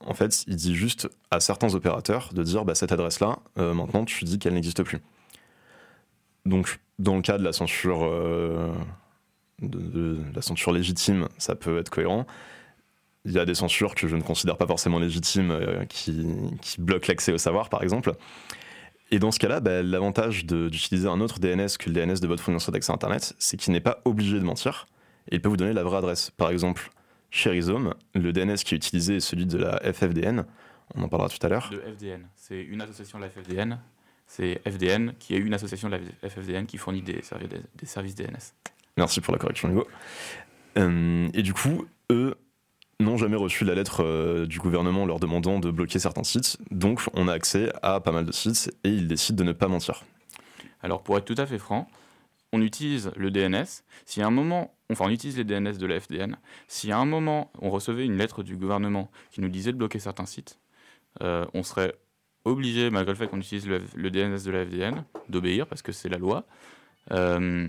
[0.00, 4.04] en fait, il dit juste à certains opérateurs de dire bah, cette adresse-là, euh, maintenant
[4.04, 5.00] tu dis qu'elle n'existe plus.
[6.44, 8.72] Donc, dans le cas de la censure, euh,
[9.60, 12.26] de, la censure légitime, ça peut être cohérent.
[13.24, 16.24] Il y a des censures que je ne considère pas forcément légitimes euh, qui,
[16.78, 18.12] bloquent l'accès au savoir, par exemple.
[19.10, 22.42] Et dans ce cas-là, bah, l'avantage d'utiliser un autre DNS que le DNS de votre
[22.42, 24.86] fournisseur d'accès Internet, c'est qu'il n'est pas obligé de mentir
[25.30, 26.30] et il peut vous donner la vraie adresse.
[26.30, 26.90] Par exemple,
[27.30, 30.44] chez Rhizome, le DNS qui est utilisé est celui de la FFDN.
[30.94, 31.68] On en parlera tout à l'heure.
[31.70, 32.26] De FDN.
[32.34, 33.80] C'est une association de la FFDN.
[34.26, 37.22] C'est FDN qui est une association de la FFDN qui fournit des,
[37.76, 38.54] des services DNS.
[38.96, 39.86] Merci pour la correction, Hugo.
[40.78, 42.36] Euh, et du coup, eux
[43.00, 46.56] n'ont jamais reçu la lettre euh, du gouvernement leur demandant de bloquer certains sites.
[46.70, 49.68] Donc, on a accès à pas mal de sites et ils décident de ne pas
[49.68, 50.04] mentir.
[50.82, 51.88] Alors, pour être tout à fait franc,
[52.52, 53.66] on utilise le DNS.
[54.04, 56.36] Si à un moment, enfin, on utilise les DNS de la FDN.
[56.68, 59.98] Si à un moment, on recevait une lettre du gouvernement qui nous disait de bloquer
[59.98, 60.58] certains sites,
[61.22, 61.94] euh, on serait
[62.44, 66.08] obligé, malgré le fait qu'on utilise le, DNS de la FDN, d'obéir parce que c'est
[66.08, 66.44] la loi.
[67.10, 67.66] Euh,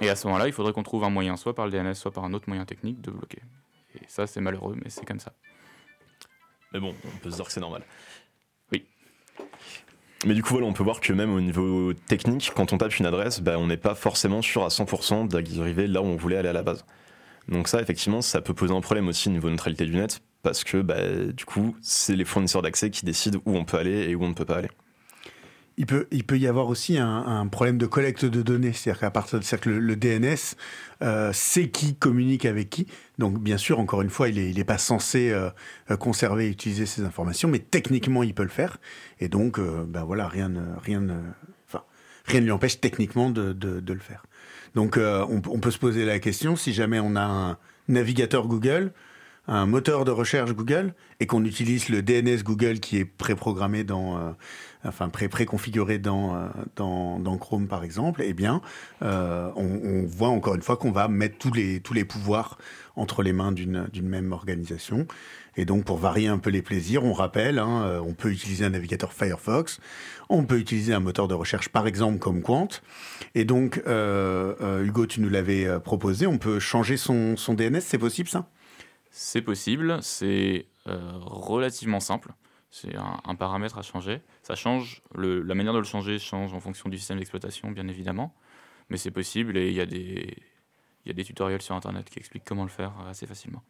[0.00, 2.12] et à ce moment-là, il faudrait qu'on trouve un moyen, soit par le DNS, soit
[2.12, 3.42] par un autre moyen technique, de bloquer.
[4.08, 5.32] Ça, c'est malheureux, mais c'est comme ça.
[6.72, 7.82] Mais bon, on peut se dire que c'est normal.
[8.72, 8.84] Oui.
[10.26, 12.98] Mais du coup, voilà, on peut voir que même au niveau technique, quand on tape
[12.98, 16.36] une adresse, bah, on n'est pas forcément sûr à 100% d'arriver là où on voulait
[16.36, 16.84] aller à la base.
[17.48, 20.64] Donc ça, effectivement, ça peut poser un problème aussi au niveau neutralité du net, parce
[20.64, 21.00] que bah,
[21.32, 24.28] du coup, c'est les fournisseurs d'accès qui décident où on peut aller et où on
[24.28, 24.70] ne peut pas aller
[25.78, 28.72] il peut, il peut y avoir aussi un, problème de collecte de données.
[28.72, 30.56] C'est-à-dire qu'à partir de le, DNS
[31.02, 32.88] euh, sait qui communique avec qui.
[33.18, 35.50] Donc, bien sûr, encore une fois, il n'est est pas censé euh,
[35.96, 38.78] conserver et utiliser ces informations, mais techniquement, il peut le faire.
[39.20, 41.00] Et donc, euh, ben voilà, rien ne, rien
[41.68, 41.84] enfin,
[42.24, 44.24] rien ne lui empêche techniquement de, de, le faire.
[44.74, 48.92] Donc, on, on, peut se poser la question si jamais on a un navigateur Google,
[49.46, 54.34] un moteur de recherche Google, et qu'on utilise le DNS Google qui est préprogrammé dans
[54.84, 58.60] enfin pré préconfiguré dans, euh, dans, Chrome par exemple, eh bien,
[59.02, 62.58] euh, on, voit encore une fois qu'on va mettre tous les pouvoirs
[62.96, 65.06] entre les mains d'une même organisation.
[65.56, 68.64] Et donc, pour varier un peu les plaisirs, on rappelle, hein, euh, on peut utiliser
[68.64, 69.80] un navigateur Firefox,
[70.28, 72.68] on peut utiliser un moteur de recherche, par exemple, comme Quant.
[73.34, 78.48] Et donc, Hugo, tu nous l'avais proposé, on peut changer son DNS, c'est possible ça?
[79.10, 82.32] C'est possible, c'est relativement simple.
[82.70, 84.20] C'est un, paramètre à changer.
[84.42, 88.34] Ça change, la manière de le changer change en fonction du système d'exploitation, bien évidemment.
[88.90, 92.70] Mais c'est possible et il y, a des, tutoriels sur Internet qui expliquent comment le
[92.70, 93.62] faire assez facilement.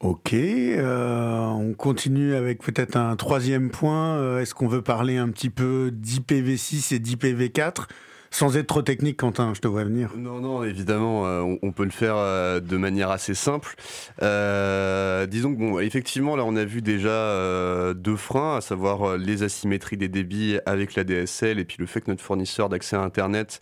[0.00, 4.16] Ok, euh, on continue avec peut-être un troisième point.
[4.16, 7.86] Euh, est-ce qu'on veut parler un petit peu d'IPv6 et d'IPv4
[8.34, 10.10] sans être trop technique, Quentin, je te vois venir.
[10.16, 13.76] Non, non, évidemment, euh, on, peut le faire euh, de manière assez simple.
[14.22, 19.44] Euh, disons que, bon, effectivement, là, on a vu déjà deux freins, à savoir les
[19.44, 23.02] asymétries des débits avec la DSL et puis le fait que notre fournisseur d'accès à
[23.02, 23.60] Internet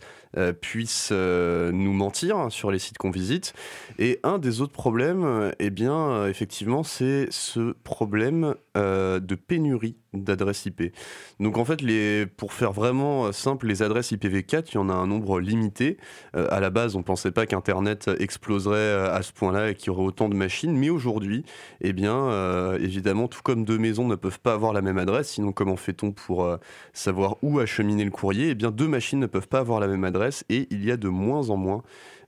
[0.61, 3.53] puisse nous mentir sur les sites qu'on visite.
[3.99, 10.93] Et un des autres problèmes, eh bien, effectivement, c'est ce problème de pénurie d'adresses IP.
[11.39, 14.93] Donc en fait, les, pour faire vraiment simple, les adresses IPv4, il y en a
[14.93, 15.97] un nombre limité.
[16.35, 19.75] Euh, à la base, on ne pensait pas qu'Internet exploserait euh, à ce point-là et
[19.75, 20.75] qu'il y aurait autant de machines.
[20.75, 21.43] Mais aujourd'hui,
[21.81, 25.29] eh bien, euh, évidemment, tout comme deux maisons ne peuvent pas avoir la même adresse,
[25.29, 26.57] sinon comment fait-on pour
[26.93, 28.49] savoir où acheminer le courrier?
[28.49, 30.97] Eh bien, deux machines ne peuvent pas avoir la même adresse et il y a
[30.97, 31.83] de moins en moins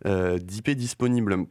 [0.05, 1.45] d'IP disponibles.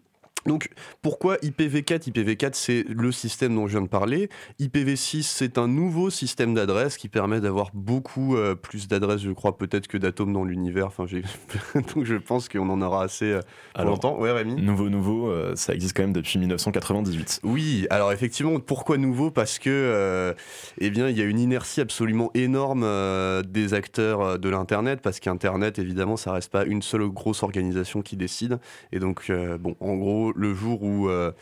[0.46, 0.68] Donc
[1.02, 4.28] pourquoi IPv4 IPv4 c'est le système dont je viens de parler.
[4.60, 9.56] IPv6 c'est un nouveau système d'adresse qui permet d'avoir beaucoup euh, plus d'adresses je crois
[9.56, 10.86] peut-être que d'atomes dans l'univers.
[10.86, 11.04] Enfin,
[11.94, 13.40] Donc je pense qu'on en aura assez euh,
[13.78, 14.18] longtemps.
[14.18, 14.60] Ouais Rémi?
[14.60, 17.40] Nouveau nouveau, euh, ça existe quand même depuis 1998.
[17.42, 19.30] Oui, alors effectivement pourquoi nouveau?
[19.30, 20.34] Parce que
[20.78, 22.86] eh bien il y a une inertie absolument énorme
[23.42, 28.16] des acteurs de l'internet parce qu'internet évidemment ça reste pas une seule grosse organisation qui
[28.16, 28.58] décide
[28.92, 29.30] et donc
[29.60, 31.32] bon en gros le jour où euh,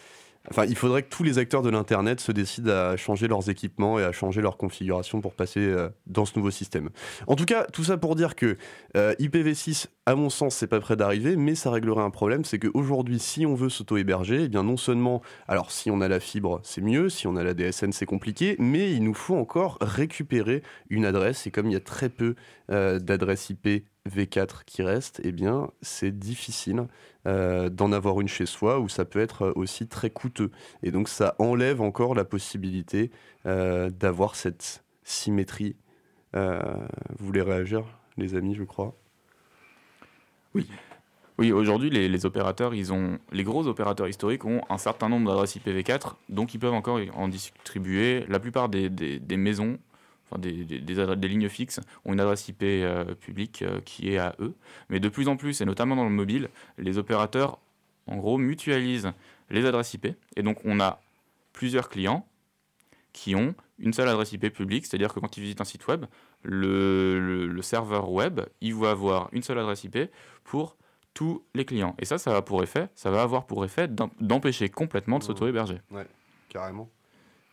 [0.50, 4.00] Enfin, il faudrait que tous les acteurs de l'Internet se décident à changer leurs équipements
[4.00, 6.90] et à changer leur configuration pour passer euh, dans ce nouveau système.
[7.28, 8.56] En tout cas, tout ça pour dire que
[8.96, 12.58] euh, IPv6, à mon sens, c'est pas prêt d'arriver, mais ça réglerait un problème, c'est
[12.58, 16.60] qu'aujourd'hui, si on veut s'auto-héberger, eh bien non seulement, alors si on a la fibre,
[16.64, 20.62] c'est mieux, si on a la DSN, c'est compliqué, mais il nous faut encore récupérer
[20.90, 22.34] une adresse, et comme il y a très peu
[22.68, 26.86] d'adresses IP V4 qui restent, eh bien, c'est difficile
[27.26, 30.50] euh, d'en avoir une chez soi, où ça peut être aussi très coûteux.
[30.82, 33.10] Et donc, ça enlève encore la possibilité
[33.46, 35.76] euh, d'avoir cette symétrie.
[36.34, 36.60] Euh,
[37.18, 37.84] vous voulez réagir,
[38.16, 38.96] les amis, je crois?
[40.54, 45.56] Oui, aujourd'hui, les, opérateurs, ils ont, les gros opérateurs historiques ont un certain nombre d'adresses
[45.56, 48.26] IPv4, donc ils peuvent encore en distribuer.
[48.28, 49.78] La plupart des maisons,
[50.32, 53.80] enfin des, des- des adresses- des lignes fixes, ont une adresse IP euh, publique euh,
[53.84, 54.54] qui est à eux.
[54.88, 57.58] Mais de plus en plus, et notamment dans le mobile, les opérateurs,
[58.06, 59.12] en gros, mutualisent
[59.50, 60.08] les adresses IP.
[60.36, 61.00] Et donc, on a
[61.52, 62.26] plusieurs clients
[63.12, 66.06] qui ont une seule adresse IP publique, c'est-à-dire que quand ils visitent un site web,
[66.42, 69.98] le, le- le serveur web, il va avoir une seule adresse IP
[70.44, 70.76] pour
[71.14, 71.94] tous les clients.
[71.98, 75.24] Et ça, ça va pour effet, ça va avoir pour effet d'em- d'empêcher complètement de
[75.24, 75.26] Mmh.
[75.26, 75.78] s'auto-héberger.
[76.48, 76.88] Carrément.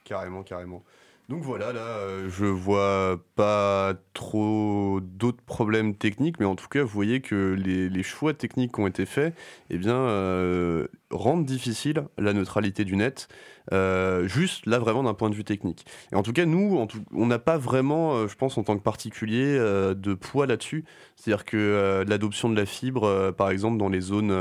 [0.05, 0.83] Carrément, carrément.
[1.29, 6.81] Donc voilà, là, euh, je vois pas trop d'autres problèmes techniques, mais en tout cas,
[6.81, 9.35] vous voyez que les, choix techniques qui ont été faits,
[9.69, 13.27] eh bien, euh, rendent difficile la neutralité du net,
[13.71, 15.85] euh, juste là vraiment d'un point de vue technique.
[16.11, 19.55] Et en tout cas, nous, on n'a pas vraiment, je pense, en tant que particulier,
[19.59, 20.83] de poids là-dessus.
[21.15, 24.31] C'est-à-dire que l'adoption de la fibre, par exemple, dans les zones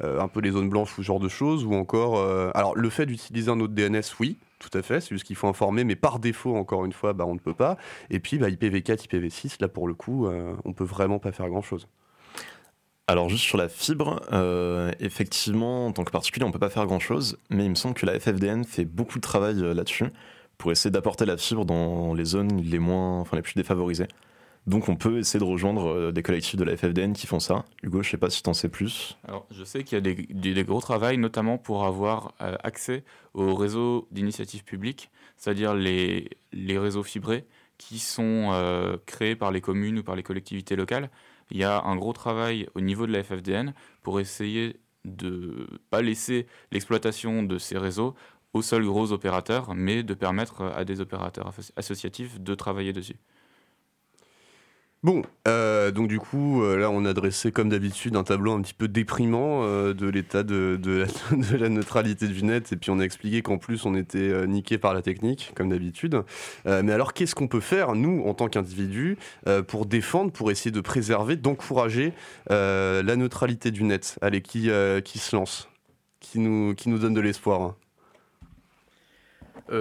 [0.00, 2.18] un peu les zones blanches ou ce genre de choses, ou encore...
[2.54, 5.48] alors, le fait d'utiliser un autre DNS, oui, tout à fait, c'est juste qu'il faut
[5.48, 7.76] informer, mais par défaut, encore une fois, bah, on ne peut pas.
[8.10, 11.48] Et puis, bah, IPv4, IPv6, là, pour le coup, euh, on peut vraiment pas faire
[11.48, 11.88] grand-chose.
[13.08, 16.84] Alors juste sur la fibre, euh, effectivement, en tant que particulier, on peut pas faire
[16.84, 20.08] grand-chose, mais il me semble que la FFDN fait beaucoup de travail euh, là-dessus
[20.58, 24.08] pour essayer d'apporter la fibre dans les zones les moins, enfin les plus défavorisées.
[24.68, 27.64] Donc on peut essayer de rejoindre euh, des collectifs de la FFDN qui font ça.
[27.82, 29.16] Hugo, je sais pas si t'en sais plus.
[29.26, 30.14] Alors, je sais qu'il y a
[30.52, 33.02] des, gros travaux, notamment pour avoir euh, accès
[33.32, 37.46] aux réseaux d'initiative publique, c'est-à-dire les, les réseaux fibrés
[37.78, 41.08] qui sont euh, créés par les communes ou par les collectivités locales.
[41.50, 44.76] Il y a un gros travail au niveau de la FFDN pour essayer
[45.06, 48.14] de pas laisser l'exploitation de ces réseaux
[48.52, 53.16] aux seuls gros opérateurs, mais de permettre à des opérateurs asso- associatifs de travailler dessus.
[55.04, 58.60] Bon, euh, donc du coup, euh, là, on a dressé, comme d'habitude, un tableau un
[58.60, 60.76] petit peu déprimant euh, de l'état de,
[61.56, 64.94] la, neutralité du net, et puis on a expliqué qu'en plus, on était niqué par
[64.94, 66.22] la technique, comme d'habitude.
[66.64, 69.18] Mais alors, qu'est-ce qu'on peut faire, nous, en tant qu'individus,
[69.68, 72.12] pour défendre, pour essayer de préserver, d'encourager
[72.50, 74.18] la neutralité du net?
[74.20, 74.68] Allez, qui,
[75.04, 75.68] qui se lance?
[76.20, 77.76] Qui nous, donne de l'espoir hein?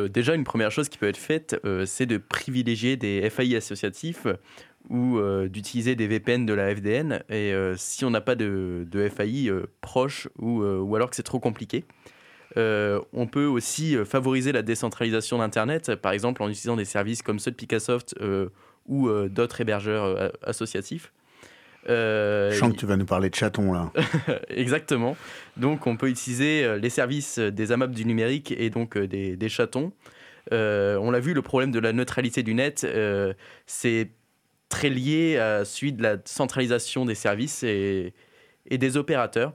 [0.09, 4.27] Déjà, une première chose qui peut être faite, c'est de privilégier des FAI associatifs
[4.89, 7.23] ou euh, d'utiliser des VPN de la FDN.
[7.29, 11.15] Et euh, si on n'a pas de, de FAI euh, proche ou, ou alors que
[11.15, 11.85] c'est trop compliqué,
[12.55, 17.51] on peut aussi favoriser la décentralisation d'Internet, par exemple en utilisant des services comme ceux
[17.51, 18.15] de Picassoft
[18.87, 21.13] ou d'autres hébergeurs associatifs.
[21.87, 23.91] Je sens que tu vas nous parler de chatons là.
[24.49, 25.15] Exactement.
[25.55, 29.91] Donc, on peut utiliser les services des AMAP du numérique et donc des, des chatons.
[30.51, 32.87] On l'a vu, le problème de la neutralité du net,
[33.67, 34.09] c'est
[34.69, 38.13] très lié à celui de la centralisation des services et,
[38.69, 39.53] des opérateurs.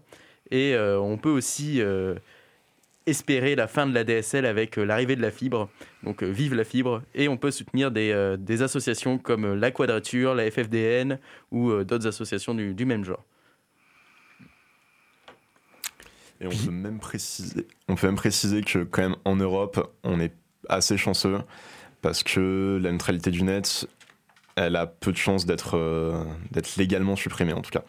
[0.51, 2.15] Et euh, on peut aussi euh,
[3.07, 5.69] espérer la fin de la DSL avec euh, l'arrivée de la fibre.
[6.03, 7.03] Donc, vive la fibre.
[7.15, 11.19] Et on peut soutenir des, associations comme la Quadrature, la FFDN
[11.51, 13.25] ou d'autres associations du- du même genre.
[16.43, 20.19] Et on peut même préciser, on peut même préciser que quand même en Europe, on
[20.19, 20.33] est
[20.69, 21.39] assez chanceux
[22.01, 23.87] parce que la neutralité du net,
[24.57, 26.25] elle a peu de chances d'être euh,
[26.77, 27.83] légalement supprimée en tout cas.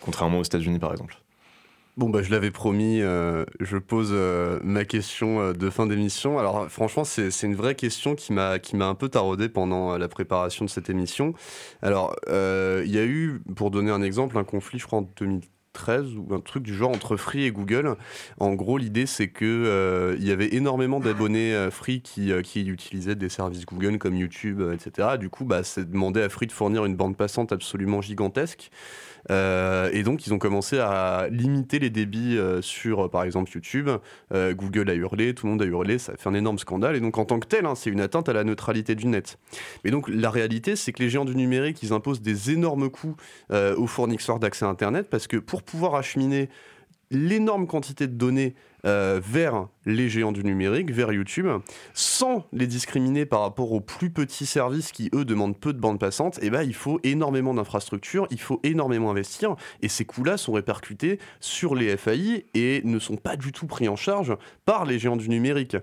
[0.00, 1.16] Contrairement aux États-Unis par exemple.
[2.00, 6.38] Bon, bah, je l'avais promis, euh, je pose euh, ma question euh, de fin d'émission.
[6.38, 10.70] Alors, franchement, c'est une vraie question qui m'a un peu taraudé pendant la préparation de
[10.70, 11.34] cette émission.
[11.82, 15.02] Alors, il y a eu, pour donner un exemple, un conflit, je crois, en
[15.74, 17.96] 2013 ou un truc du genre entre Free et Google.
[18.38, 22.42] En gros, l'idée, c'est que euh, il y avait énormément d'abonnés euh, Free qui, euh,
[22.42, 25.16] qui utilisaient des services Google comme YouTube, etc.
[25.18, 28.70] Du coup, bah, c'est demandé à Free de fournir une bande passante absolument gigantesque.
[29.30, 33.50] Euh, et donc, ils ont commencé à limiter les débits euh, sur, euh, par exemple,
[33.52, 33.90] YouTube.
[34.32, 36.96] Google a hurlé, tout le monde a hurlé, ça fait un énorme scandale.
[36.96, 39.38] Et donc, en tant que tel, hein, c'est une atteinte à la neutralité du net.
[39.84, 43.16] Mais donc, la réalité, c'est que les géants du numérique, ils imposent des énormes coûts
[43.50, 46.48] aux fournisseurs d'accès à Internet parce que pour pouvoir acheminer
[47.10, 48.54] l'énorme quantité de données
[48.86, 51.46] euh, vers les géants du numérique, vers YouTube,
[51.94, 55.98] sans les discriminer par rapport aux plus petits services qui, eux, demandent peu de bandes
[55.98, 60.36] passantes, et eh ben, il faut énormément d'infrastructures, il faut énormément investir, et ces coûts-là
[60.36, 64.84] sont répercutés sur les FAI et ne sont pas du tout pris en charge par
[64.84, 65.76] les géants du numérique.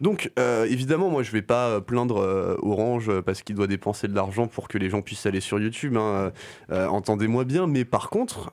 [0.00, 4.14] Donc, euh, évidemment, moi, je vais pas plaindre euh, Orange parce qu'il doit dépenser de
[4.14, 6.32] l'argent pour que les gens puissent aller sur YouTube, hein,
[6.70, 8.50] entendez-moi bien, mais par contre,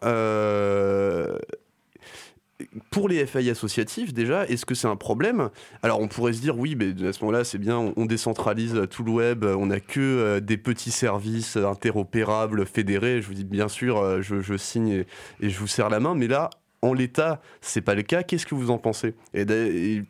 [2.89, 5.49] pour les FAI associatifs, déjà, est-ce que c'est un problème?
[5.81, 9.03] Alors, on pourrait se dire, oui, mais à ce moment-là, c'est bien, on, décentralise tout
[9.03, 13.21] le web, on n'a que euh, des petits services interopérables, fédérés.
[13.21, 15.05] Je vous dis, bien sûr, euh, je, signe
[15.41, 16.49] et, je vous serre la main, mais là,
[16.81, 18.23] en l'état, c'est pas le cas.
[18.23, 19.15] Qu'est-ce que vous en pensez?
[19.33, 19.45] Et,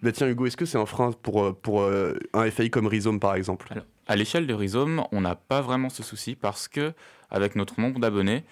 [0.01, 3.19] bah, tiens, Hugo, est-ce que c'est un frein pour, euh, pour un FAI comme Rhizome,
[3.19, 3.69] par exemple?
[4.07, 6.93] À l'échelle de Rhizome, on n'a pas vraiment ce souci parce que,
[7.29, 8.43] avec notre nombre d'abonnés,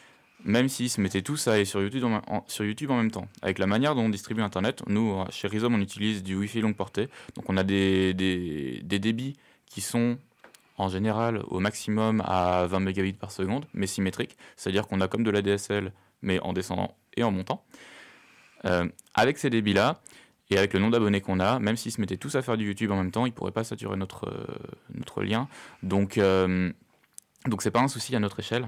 [0.43, 3.27] même s'ils se mettaient tous à aller sur YouTube, en, même temps.
[3.41, 6.61] Avec la manière dont on distribue Internet, nous, euh, chez Rhizome, on utilise du Wi-Fi
[6.61, 7.09] longue portée.
[7.35, 8.13] Donc on a des,
[8.83, 10.17] débits qui sont
[10.77, 14.37] en général au maximum à 20 mégabits par seconde, mais symétriques.
[14.55, 17.63] C'est-à-dire qu'on a comme de la DSL, mais en descendant et en montant.
[18.65, 20.01] Euh, avec ces débits-là,
[20.49, 22.65] et avec le nombre d'abonnés qu'on a, même s'ils se mettaient tous à faire du
[22.65, 24.45] YouTube en même temps, ils ne pourraient pas saturer notre, euh,
[24.93, 25.47] notre lien.
[25.81, 26.19] Donc,
[27.47, 28.67] donc c'est pas un souci à notre échelle.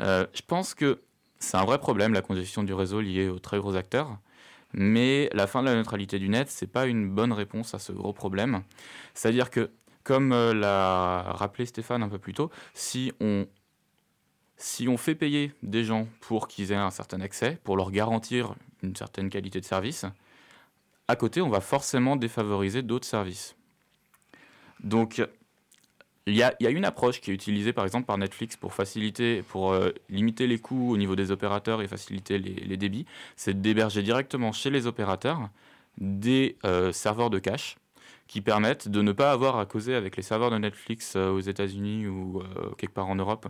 [0.00, 1.00] Euh, je pense que
[1.38, 4.18] c'est un vrai problème, la congestion du réseau liée aux très gros acteurs.
[4.72, 7.92] Mais la fin de la neutralité du net, c'est pas une bonne réponse à ce
[7.92, 8.62] gros problème.
[9.14, 9.70] C'est-à-dire que,
[10.04, 13.46] comme euh, l'a rappelé Stéphane un peu plus tôt, si on,
[14.56, 18.54] si on fait payer des gens pour qu'ils aient un certain accès, pour leur garantir
[18.82, 20.06] une certaine qualité de service,
[21.08, 23.56] à côté, on va forcément défavoriser d'autres services.
[24.84, 25.20] Donc,
[26.30, 29.72] il y, a, une approche qui est utilisée par exemple par Netflix pour faciliter, pour
[29.72, 34.52] euh, limiter les coûts au niveau des opérateurs et faciliter les, débits, c'est d'héberger directement
[34.52, 35.50] chez les opérateurs
[35.98, 37.76] des euh, serveurs de cache
[38.26, 41.40] qui permettent de ne pas avoir à causer avec les serveurs de Netflix euh, aux
[41.40, 42.42] États-Unis ou
[42.78, 43.48] quelque part en Europe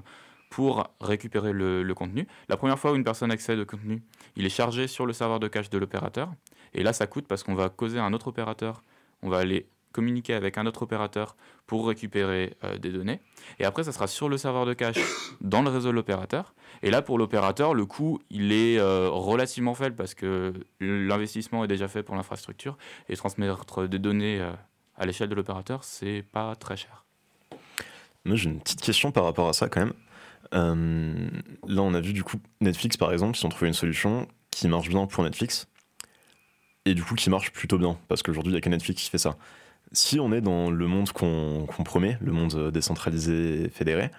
[0.49, 2.27] pour récupérer le, le, contenu.
[2.49, 4.03] La première fois où une personne accède au contenu,
[4.35, 6.33] il est chargé sur le serveur de cache de l'opérateur.
[6.75, 8.83] Et là, ça coûte parce qu'on va causer à un autre opérateur.
[9.23, 13.21] On va aller communiquer avec un autre opérateur pour récupérer euh, des données.
[13.59, 14.99] Et après, ça sera sur le serveur de cache
[15.41, 16.55] dans le réseau de l'opérateur.
[16.83, 21.69] Et là, pour l'opérateur, le coût, il est euh, relativement faible parce que l'investissement est
[21.69, 22.77] déjà fait pour l'infrastructure
[23.09, 24.53] et transmettre des données euh,
[24.97, 27.05] à l'échelle de l'opérateur, c'est pas très cher.
[28.25, 29.95] Moi, j'ai une petite question par rapport à ça quand même.
[30.53, 34.69] là, on a vu du coup Netflix par exemple, ils ont trouvé une solution qui
[34.69, 35.69] marche bien pour Netflix
[36.85, 39.11] et du coup qui marche plutôt bien parce qu'aujourd'hui il n'y a que Netflix qui
[39.11, 39.37] fait ça.
[39.93, 44.11] Si on est dans le monde qu'on promet, le monde décentralisé fédéré,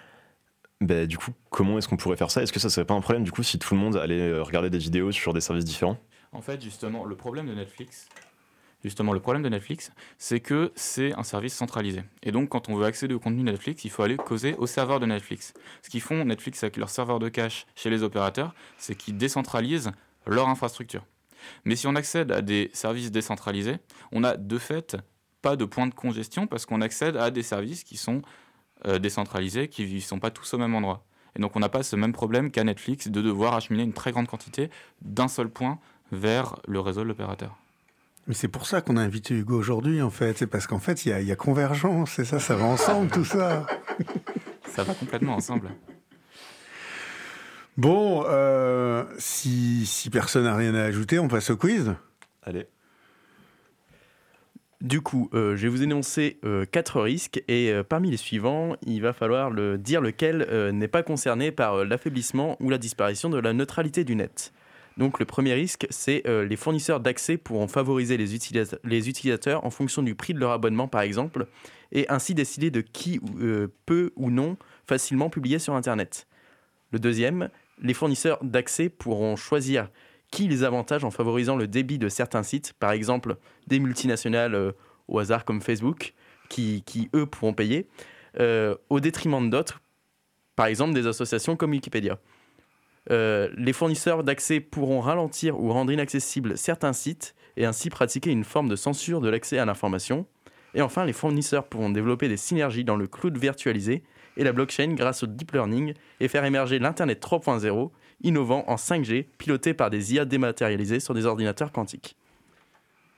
[0.81, 2.41] bah, du coup, comment est-ce qu'on pourrait faire ça?
[2.41, 4.43] Est-ce que ça serait pas un problème du coup si tout le monde allait euh,
[4.43, 5.97] regarder des vidéos sur des services différents?
[6.31, 8.09] En fait, justement, le problème de Netflix,
[8.83, 12.01] justement, le problème de Netflix, c'est que c'est un service centralisé.
[12.23, 14.99] Et donc, quand on veut accéder au contenu Netflix, il faut aller causer au serveur
[14.99, 15.53] de Netflix.
[15.83, 19.91] Ce qu'ils font Netflix avec leur serveur de cache chez les opérateurs, c'est qu'ils décentralisent
[20.25, 21.05] leur infrastructure.
[21.63, 23.77] Mais si on accède à des services décentralisés,
[24.11, 24.97] on a de fait
[25.41, 28.21] pas de point de congestion parce qu'on accède à des services qui sont
[28.85, 31.03] euh, décentralisés, qui ne sont pas tous au même endroit.
[31.35, 34.11] Et donc on n'a pas ce même problème qu'à Netflix de devoir acheminer une très
[34.11, 34.69] grande quantité
[35.01, 35.79] d'un seul point
[36.11, 37.57] vers le réseau de l'opérateur.
[38.27, 40.37] Mais c'est pour ça qu'on a invité Hugo aujourd'hui, en fait.
[40.37, 43.65] C'est parce qu'en fait, il y, a convergence, c'est ça, ça va ensemble, tout ça.
[44.67, 45.69] Ça va complètement ensemble.
[47.75, 51.93] Bon, euh, si, si personne n'a rien à ajouter, on passe au quiz.
[52.43, 52.67] Allez.
[54.81, 58.75] Du coup, euh, je vais vous énoncer euh, quatre risques et euh, parmi les suivants,
[58.87, 63.53] il va falloir dire lequel n'est pas concerné par l'affaiblissement ou la disparition de la
[63.53, 64.51] neutralité du net.
[64.97, 68.35] Donc le premier risque, c'est les fournisseurs d'accès pourront favoriser les,
[69.09, 71.47] utilisateurs en fonction du prix de leur abonnement par exemple,
[71.93, 73.21] et ainsi décider de qui
[73.85, 76.27] peut ou non facilement publier sur Internet.
[76.91, 77.49] Le deuxième,
[77.81, 79.89] les fournisseurs d'accès pourront choisir
[80.31, 83.35] qui les avantage en favorisant le débit de certains sites, par exemple
[83.67, 84.71] des multinationales euh,
[85.07, 86.13] au hasard comme Facebook,
[86.49, 86.83] qui,
[87.15, 87.87] eux pourront payer,
[88.39, 89.81] euh, au détriment d'autres,
[90.55, 92.17] par exemple des associations comme Wikipédia.
[93.09, 98.43] Euh, les fournisseurs d'accès pourront ralentir ou rendre inaccessibles certains sites et ainsi pratiquer une
[98.43, 100.27] forme de censure de l'accès à l'information.
[100.73, 104.03] Et enfin, les fournisseurs pourront développer des synergies dans le cloud virtualisé
[104.37, 107.91] et la blockchain grâce au deep learning et faire émerger l'Internet 3.0
[108.23, 112.15] innovant en 5G, piloté par des IA dématérialisées sur des ordinateurs quantiques.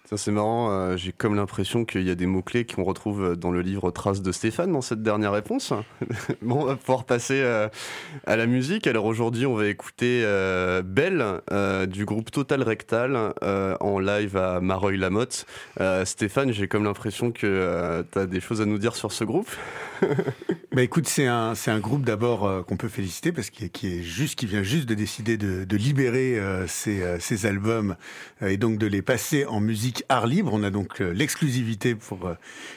[0.09, 3.51] Ça c'est marrant, euh, j'ai comme l'impression qu'il y a des mots-clés qu'on retrouve dans
[3.51, 5.71] le livre Traces de Stéphane dans cette dernière réponse.
[6.41, 7.69] bon, on va pouvoir passer euh,
[8.27, 8.85] à la musique.
[8.85, 11.39] Alors aujourd'hui, on va écouter euh, Belle
[11.87, 13.33] du groupe Total Rectal
[13.79, 15.45] en live à Mareuil-Lamotte.
[16.03, 19.49] Stéphane, j'ai comme l'impression que tu as des choses à nous dire sur ce groupe.
[20.73, 24.01] Bah écoute, c'est un, c'est un groupe d'abord qu'on peut féliciter parce qu'il qui est
[24.01, 27.95] juste, qui vient juste de décider de, libérer ses, ses albums
[28.41, 30.51] et donc de les passer en musique art libre.
[30.53, 32.33] On a donc euh, l'exclusivité pour euh,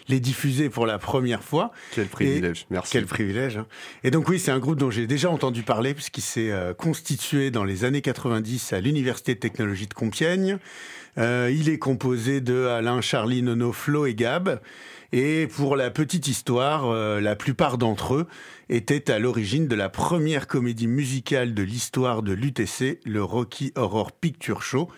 [0.09, 1.73] les diffuser pour la première fois.
[1.93, 2.93] Quel privilège, merci.
[2.93, 3.57] Quel privilège.
[3.57, 3.67] hein.
[4.05, 7.51] Et donc oui, c'est un groupe dont j'ai déjà entendu parler puisqu'il s'est euh, constitué
[7.51, 10.59] dans les années 90 à l'Université de technologie de Compiègne.
[11.19, 14.61] Euh, il est composé de Alain, Charlie, Nono, Flo et Gab.
[15.13, 18.27] Et pour la petite histoire, euh, la plupart d'entre eux
[18.69, 24.13] étaient à l'origine de la première comédie musicale de l'histoire de l'UTC, le Rocky Horror
[24.13, 24.89] Picture Show.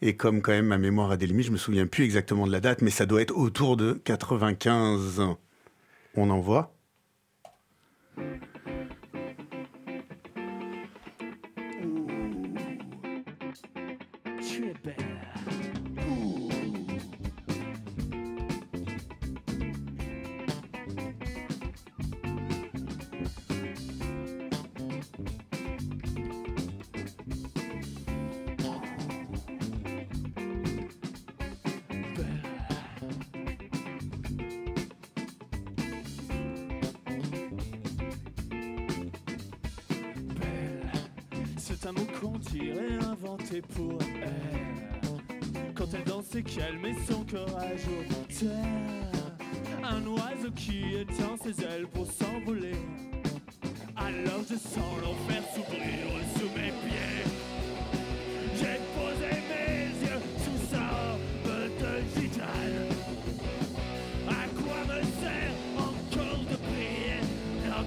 [0.00, 2.52] Et comme quand même ma mémoire a des limites, je me souviens plus exactement de
[2.52, 5.22] la date, mais ça doit être autour de 95.
[6.14, 6.40] On en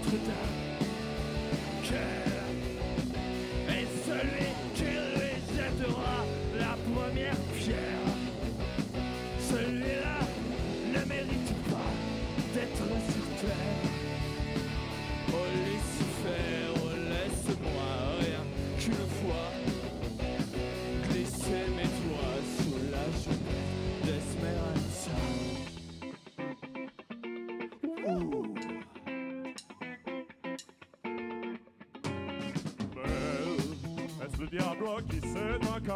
[0.04, 0.61] Notre-Dame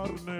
[0.07, 0.34] s'est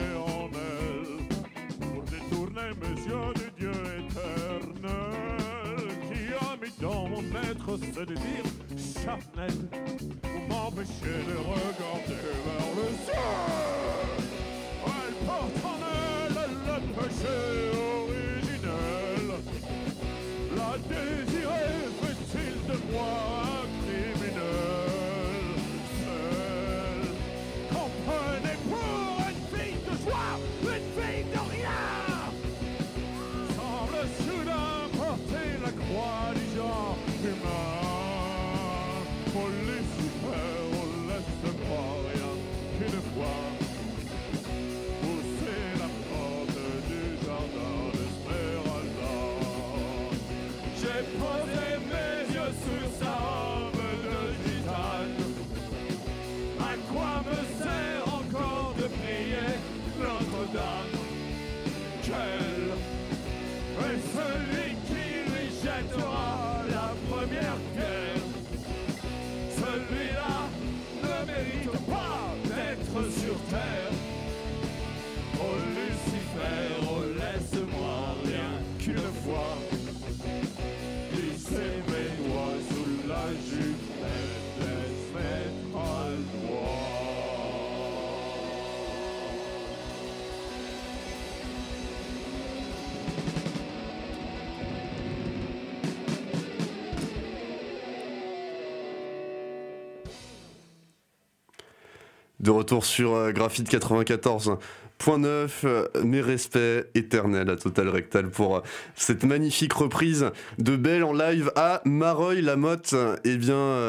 [102.45, 108.59] De retour sur euh, Graphite 94.9, euh, mes respects éternels à Total Rectal pour euh,
[108.93, 110.29] cette magnifique reprise
[110.59, 112.93] de Belle en live à Mareuil-la-Motte.
[113.23, 113.79] Eh bien,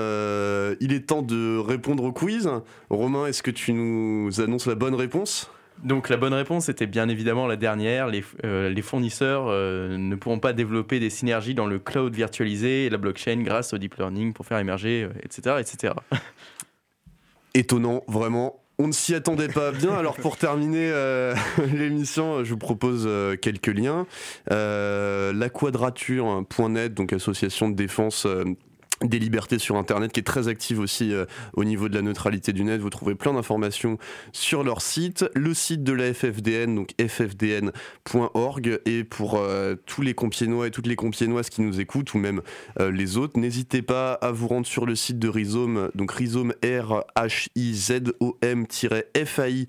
[0.81, 2.49] il est temps de répondre au quiz.
[2.89, 5.51] Romain, est-ce que tu nous annonces la bonne réponse?
[5.85, 8.07] Donc la bonne réponse était bien évidemment la dernière.
[8.07, 12.97] Les, les fournisseurs ne pourront pas développer des synergies dans le cloud virtualisé et la
[12.97, 15.93] blockchain grâce au deep learning pour faire émerger, etc., etc.
[17.57, 18.61] Étonnant, vraiment.
[18.79, 19.93] On ne s'y attendait pas bien.
[19.99, 21.35] Alors pour terminer euh,
[21.73, 24.07] l'émission, je vous propose euh, quelques liens.
[24.51, 28.45] Euh, la quadrature.net, donc association de défense euh,
[29.03, 32.53] des libertés sur Internet, qui est très active aussi euh, au niveau de la neutralité
[32.53, 32.81] du net.
[32.81, 33.99] Vous trouvez plein d'informations
[34.33, 35.25] sur leur site.
[35.35, 38.81] Le site de la FFDN, donc ffdn.org.
[38.87, 42.41] Et pour euh, tous les compiénois et toutes les compiénoises qui nous écoutent, ou même
[42.81, 46.53] euh, les autres, n'hésitez pas à vous rendre sur le site de Rhizome, donc rhizome
[46.63, 49.67] r h i z o m-fai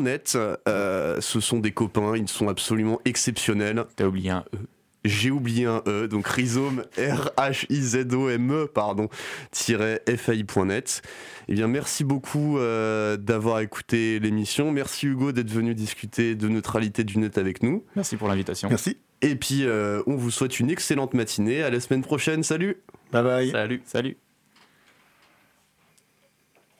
[0.00, 0.38] .net,
[0.68, 3.84] Euh, ce sont des copains, ils sont absolument exceptionnels.
[3.96, 4.81] T'as oublié un E.
[5.04, 9.08] J'ai oublié un E, donc rhizome, R-H-I-Z-O-M-E, pardon,
[9.52, 11.02] FAI.net.
[11.48, 14.70] Eh bien, merci beaucoup euh, d'avoir écouté l'émission.
[14.70, 17.84] Merci Hugo d'être venu discuter de neutralité du net avec nous.
[17.96, 18.68] Merci pour l'invitation.
[18.68, 18.98] Merci.
[19.22, 21.62] Et puis, euh, on vous souhaite une excellente matinée.
[21.62, 22.42] À la semaine prochaine.
[22.42, 22.76] Salut!
[23.12, 23.50] Bye bye.
[23.50, 23.82] Salut.
[23.84, 24.16] Salut.